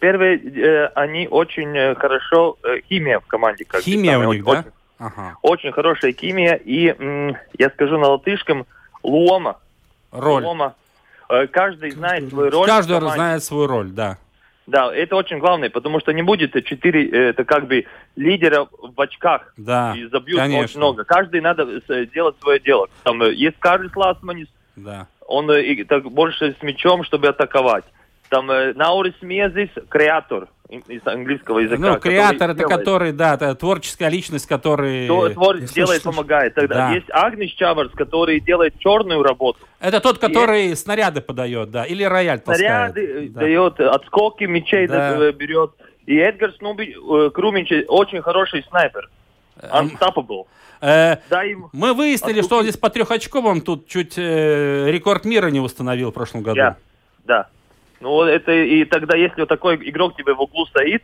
[0.00, 3.64] Первые, э, они очень э, хорошо, э, химия в команде.
[3.64, 4.70] Как Химия у них, очень, да?
[4.98, 5.36] Ага.
[5.42, 8.66] очень хорошая химия, и м, я скажу на латышском,
[9.02, 9.58] луома.
[10.10, 10.42] Роль.
[10.42, 10.74] Луома.
[11.28, 12.66] Э, Каждый знает свою роль.
[12.66, 14.18] Каждый знает свою роль, да.
[14.66, 17.84] Да, это очень главное, потому что не будет четыре, э, это как бы
[18.16, 19.52] лидера в очках.
[19.56, 20.64] Да, и забьют конечно.
[20.64, 21.04] очень много.
[21.04, 22.88] Каждый надо э, делать свое дело.
[23.02, 25.06] Там э, есть Карлис Ласманис, Да.
[25.26, 27.84] он э, и так больше с мячом, чтобы атаковать.
[28.28, 31.80] Там э, Наурис Мезис, креатор и- из английского языка.
[31.94, 32.78] Ну, креатор, это делает.
[32.78, 35.06] который, да, это творческая личность, который...
[35.06, 36.14] Кто твор- слушай, делает, слушай.
[36.16, 36.54] помогает.
[36.54, 36.92] Тогда Да.
[36.92, 39.60] есть Агниш Чаварс, который делает черную работу.
[39.80, 42.60] Это тот, который снаряды подает, да, или рояль таскает.
[42.92, 43.40] Снаряды э, Да.
[43.40, 45.16] дает, отскоки мячей Да.
[45.16, 45.70] да, э, берет.
[46.06, 49.08] И Эдгар Снуби, э, Крумич очень хороший снайпер.
[49.60, 50.44] Unstoppable.
[50.80, 51.68] Э, Дай им...
[51.72, 56.14] мы выяснили, что он здесь по трехочковым тут чуть э, рекорд мира не установил в
[56.14, 56.56] прошлом году.
[56.58, 56.76] Я.
[57.24, 57.48] Да.
[58.00, 61.02] Ну, вот это и тогда, если вот такой игрок тебе в углу стоит,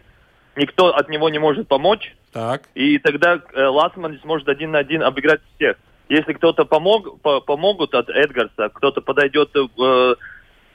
[0.57, 2.63] никто от него не может помочь, Так.
[2.75, 5.77] и тогда э, Ласман сможет один на один обыграть всех.
[6.09, 10.15] Если кто-то помог, по- помогут от Эдгарса, кто-то подойдет э,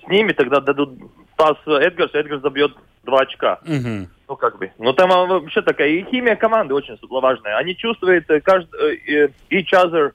[0.03, 0.89] с ними, тогда дадут
[1.38, 3.59] пас Эдгарсу, Эдгарс забьет два очка.
[3.65, 4.09] Мгм.
[4.28, 4.72] Ну, как бы.
[4.78, 7.57] Ну, там а, вообще такая и химия команды очень важная.
[7.57, 10.11] Они чувствуют э, каждый, э, each other,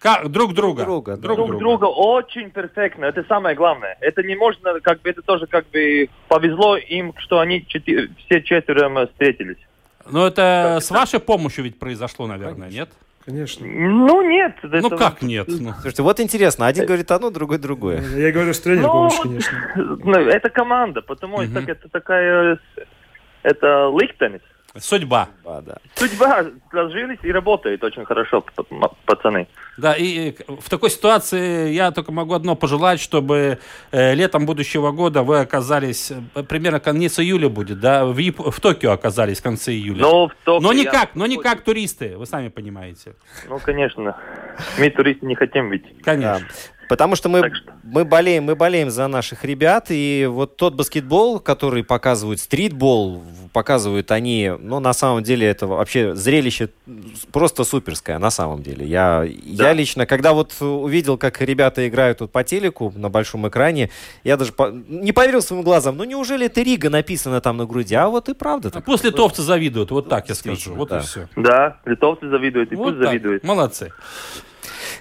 [0.00, 0.84] Ка- друг друга.
[0.84, 1.22] друга, да.
[1.22, 1.58] Друг друг друга.
[1.58, 3.06] друга очень перфектно.
[3.06, 3.96] Это самое главное.
[4.00, 8.40] Это не можно, как бы, это тоже как бы повезло им, что они четы- все
[8.42, 9.58] четверо встретились.
[10.10, 12.90] Но это с вашей помощью ведь произошло, наверное, нет?
[13.24, 13.66] Конечно.
[13.66, 14.56] Ну, нет.
[14.62, 15.48] Ну как нет?
[15.48, 18.00] Ну, Слушайте, вот интересно, один говорит одно, другой другое.
[18.16, 19.58] Я говорю, что тренер Ну, помощь, конечно.
[19.76, 22.58] ну, это команда, потому что это такая...
[23.42, 24.40] Это ликтенис.
[24.80, 25.28] Судьба.
[25.44, 25.76] А, да.
[25.94, 28.44] Судьба сложились и работает очень хорошо,
[29.04, 29.46] пацаны.
[29.76, 33.58] Да, и в такой ситуации я только могу одно пожелать, чтобы
[33.92, 38.60] э, летом будущего года вы оказались, э, примерно конец июля будет, да, в, Яп- в
[38.60, 40.00] Токио оказались в конце июля.
[40.02, 43.14] Но, в Токио но не я- как, но не как туристы, вы сами понимаете.
[43.48, 44.16] Ну, конечно.
[44.78, 45.84] Мы туристы не хотим быть.
[46.02, 46.46] Конечно.
[46.88, 51.38] Потому что мы, что- мы, болеем, мы болеем за наших ребят, и вот тот баскетбол,
[51.38, 53.22] который показывают, стритбол,
[53.52, 56.70] показывают они, ну, на самом деле, это вообще зрелище
[57.32, 58.86] просто суперское, на самом деле.
[58.86, 63.90] Я, я лично, когда вот увидел, как ребята играют тут по телеку на большом экране,
[64.24, 67.94] я даже по- не поверил своим глазам, ну, неужели это Рига написано там на груди?
[67.94, 68.84] А вот и правда А так.
[68.84, 70.74] Пусть литовцы завидуют, вот так я скажу.
[70.74, 70.98] Вот да.
[70.98, 71.28] и все.
[71.36, 73.08] Да, литовцы завидуют, и Вот пусть так.
[73.08, 73.44] завидуют.
[73.44, 73.92] Молодцы.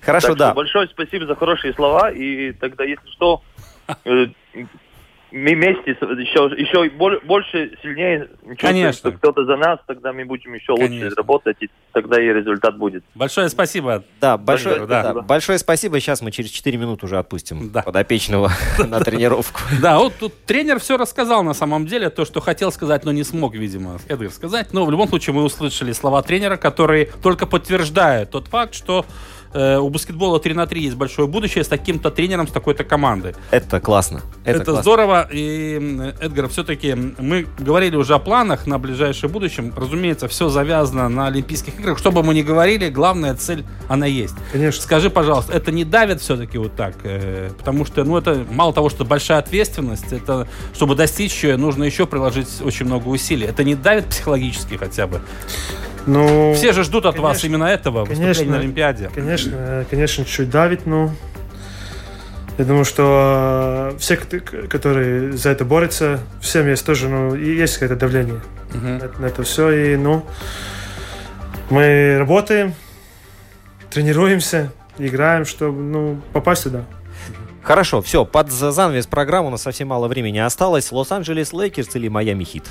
[0.01, 0.45] Хорошо, Так да.
[0.47, 3.41] что большое спасибо за хорошие слова, и тогда, если что,
[4.05, 4.27] э,
[5.32, 8.93] вместе с- еще, еще боль- больше, сильнее чувствуем, Конечно.
[8.93, 11.15] что кто-то за нас, тогда мы будем еще лучше Конечно.
[11.17, 13.03] работать, и тогда и результат будет.
[13.15, 14.03] Большое спасибо.
[14.21, 15.21] Да, большое, да, спасибо.
[15.23, 15.99] большое спасибо.
[15.99, 17.82] Сейчас мы через 4 минуты уже отпустим Да.
[17.82, 18.51] подопечного
[18.88, 19.59] на тренировку.
[19.82, 23.23] Да, вот тут тренер все рассказал на самом деле, то, что хотел сказать, но не
[23.23, 24.73] смог, видимо, Эдгар сказать.
[24.73, 29.05] Но в любом случае мы услышали слова тренера, которые только подтверждают тот факт, что
[29.53, 33.35] э, у баскетбола 3 на 3 есть большое будущее с таким-то тренером, с такой-то командой.
[33.51, 34.21] Это классно.
[34.43, 34.81] Это, Это, классно.
[34.81, 35.27] здорово.
[35.31, 39.71] И, Эдгар, все-таки мы говорили уже о планах на ближайшее будущее.
[39.75, 41.97] Разумеется, все завязано на Олимпийских играх.
[41.97, 44.35] Что бы мы ни говорили, главная цель, она есть.
[44.51, 44.81] Конечно.
[44.81, 46.95] Скажи, пожалуйста, это не давит все-таки вот так?
[47.03, 51.83] Э, потому что, ну, это мало того, что большая ответственность, это, чтобы достичь ее, нужно
[51.83, 53.45] еще приложить очень много усилий.
[53.45, 55.21] Это не давит психологически хотя бы?
[56.07, 58.51] Ну, Все же ждут от вас конечно, именно этого, выступления конечно.
[58.53, 59.11] на Олимпиаде.
[59.13, 61.11] Конечно, конечно, чуть давит, но
[62.57, 67.97] я думаю, что э, все, которые за это борются, всем есть тоже, ну, есть какое-то
[67.97, 68.39] давление
[68.73, 68.97] Мгм.
[68.97, 70.25] на, на это все, и, ну,
[71.69, 72.73] мы работаем,
[73.89, 76.85] тренируемся, играем, чтобы, ну, попасть туда.
[77.63, 80.89] Хорошо, все, под за- занавес программы у нас совсем мало времени осталось.
[80.91, 82.63] Лос-Анджелес Лейкерс или Майами Хит?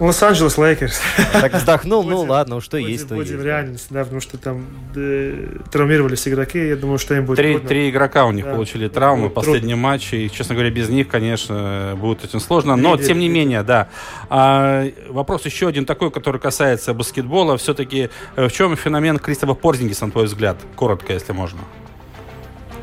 [0.00, 1.00] Лос-Анджелес Лейкерс.
[1.32, 3.44] Так вздохнул, ну ладно, что есть, то Будем есть.
[3.44, 7.68] реальность, да, потому что там э, травмировались игроки, я думаю, что им будет Три, трудно.
[7.68, 8.52] три игрока у них Да.
[8.54, 10.14] получили травмы Будет последние матчи.
[10.14, 12.76] И, честно говоря, без них, конечно, будет очень сложно.
[12.76, 13.88] Но, тем не менее, да.
[14.30, 17.56] А, вопрос еще один такой, который касается баскетбола.
[17.56, 20.58] Все-таки э, в чем феномен Кристофа Порзингиса, на твой взгляд?
[20.76, 21.58] Коротко, если можно.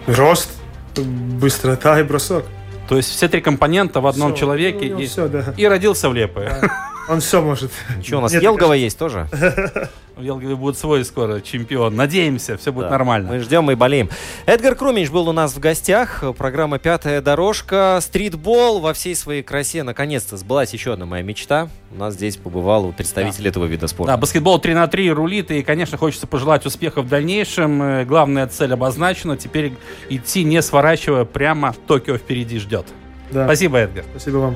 [0.08, 0.50] Рост,
[0.98, 2.46] быстрота и бросок.
[2.90, 4.42] То есть все три компонента в одном Всё.
[4.42, 4.90] человеке.
[4.94, 5.54] Ну, и, все, да.
[5.58, 6.62] и родился в Лепое.
[7.08, 7.72] Он все может.
[8.04, 9.28] Что, у нас Нет, Елгова есть тоже?
[10.16, 11.96] В Елгове будет свой скоро чемпион.
[11.96, 12.92] Надеемся, все будет Да.
[12.92, 13.34] нормально.
[13.34, 14.10] Мы ждем и болеем.
[14.46, 16.24] Эдгар Крумич был у нас в гостях.
[16.38, 18.00] Программа «Пятая дорожка».
[18.02, 19.84] Стритбол во всей своей красе.
[19.84, 21.68] Наконец-то сбылась еще одна моя мечта.
[21.92, 24.14] У нас здесь побывал представитель этого вида спорта.
[24.14, 27.82] Да, баскетбол 3 на 3 рулит, и, конечно, хочется пожелать успехов в дальнейшем.
[27.84, 29.36] Э, Главная цель обозначена.
[29.36, 29.74] Теперь
[30.10, 32.86] идти, не сворачивая, прямо Токио впереди ждет.
[33.32, 33.46] Да.
[33.46, 34.06] Спасибо, Эдгар.
[34.12, 34.56] Спасибо вам.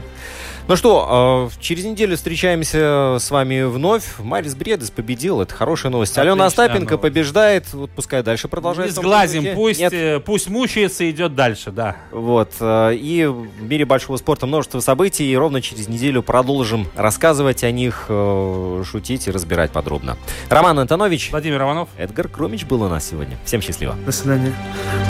[0.70, 4.04] Ну что, э, через неделю встречаемся с вами вновь.
[4.20, 6.16] Марис Бредес победил, это хорошая новость.
[6.20, 7.02] Алена Отличная Остапенко новость.
[7.02, 8.92] побеждает, вот пускай дальше продолжает.
[8.92, 11.96] Не сглазим, пусть, Нет, э, пусть мучается и идет дальше, да.
[12.12, 12.52] Вот.
[12.60, 15.32] э, И в мире большого спорта множество событий.
[15.32, 20.18] И ровно через неделю продолжим рассказывать о них, э, шутить и разбирать подробно.
[20.50, 21.90] Роман Антонович, Владимир Иванов.
[21.98, 23.38] Эдгар Кромич был у нас сегодня.
[23.44, 23.96] Всем счастливо.
[24.06, 24.54] До свидания.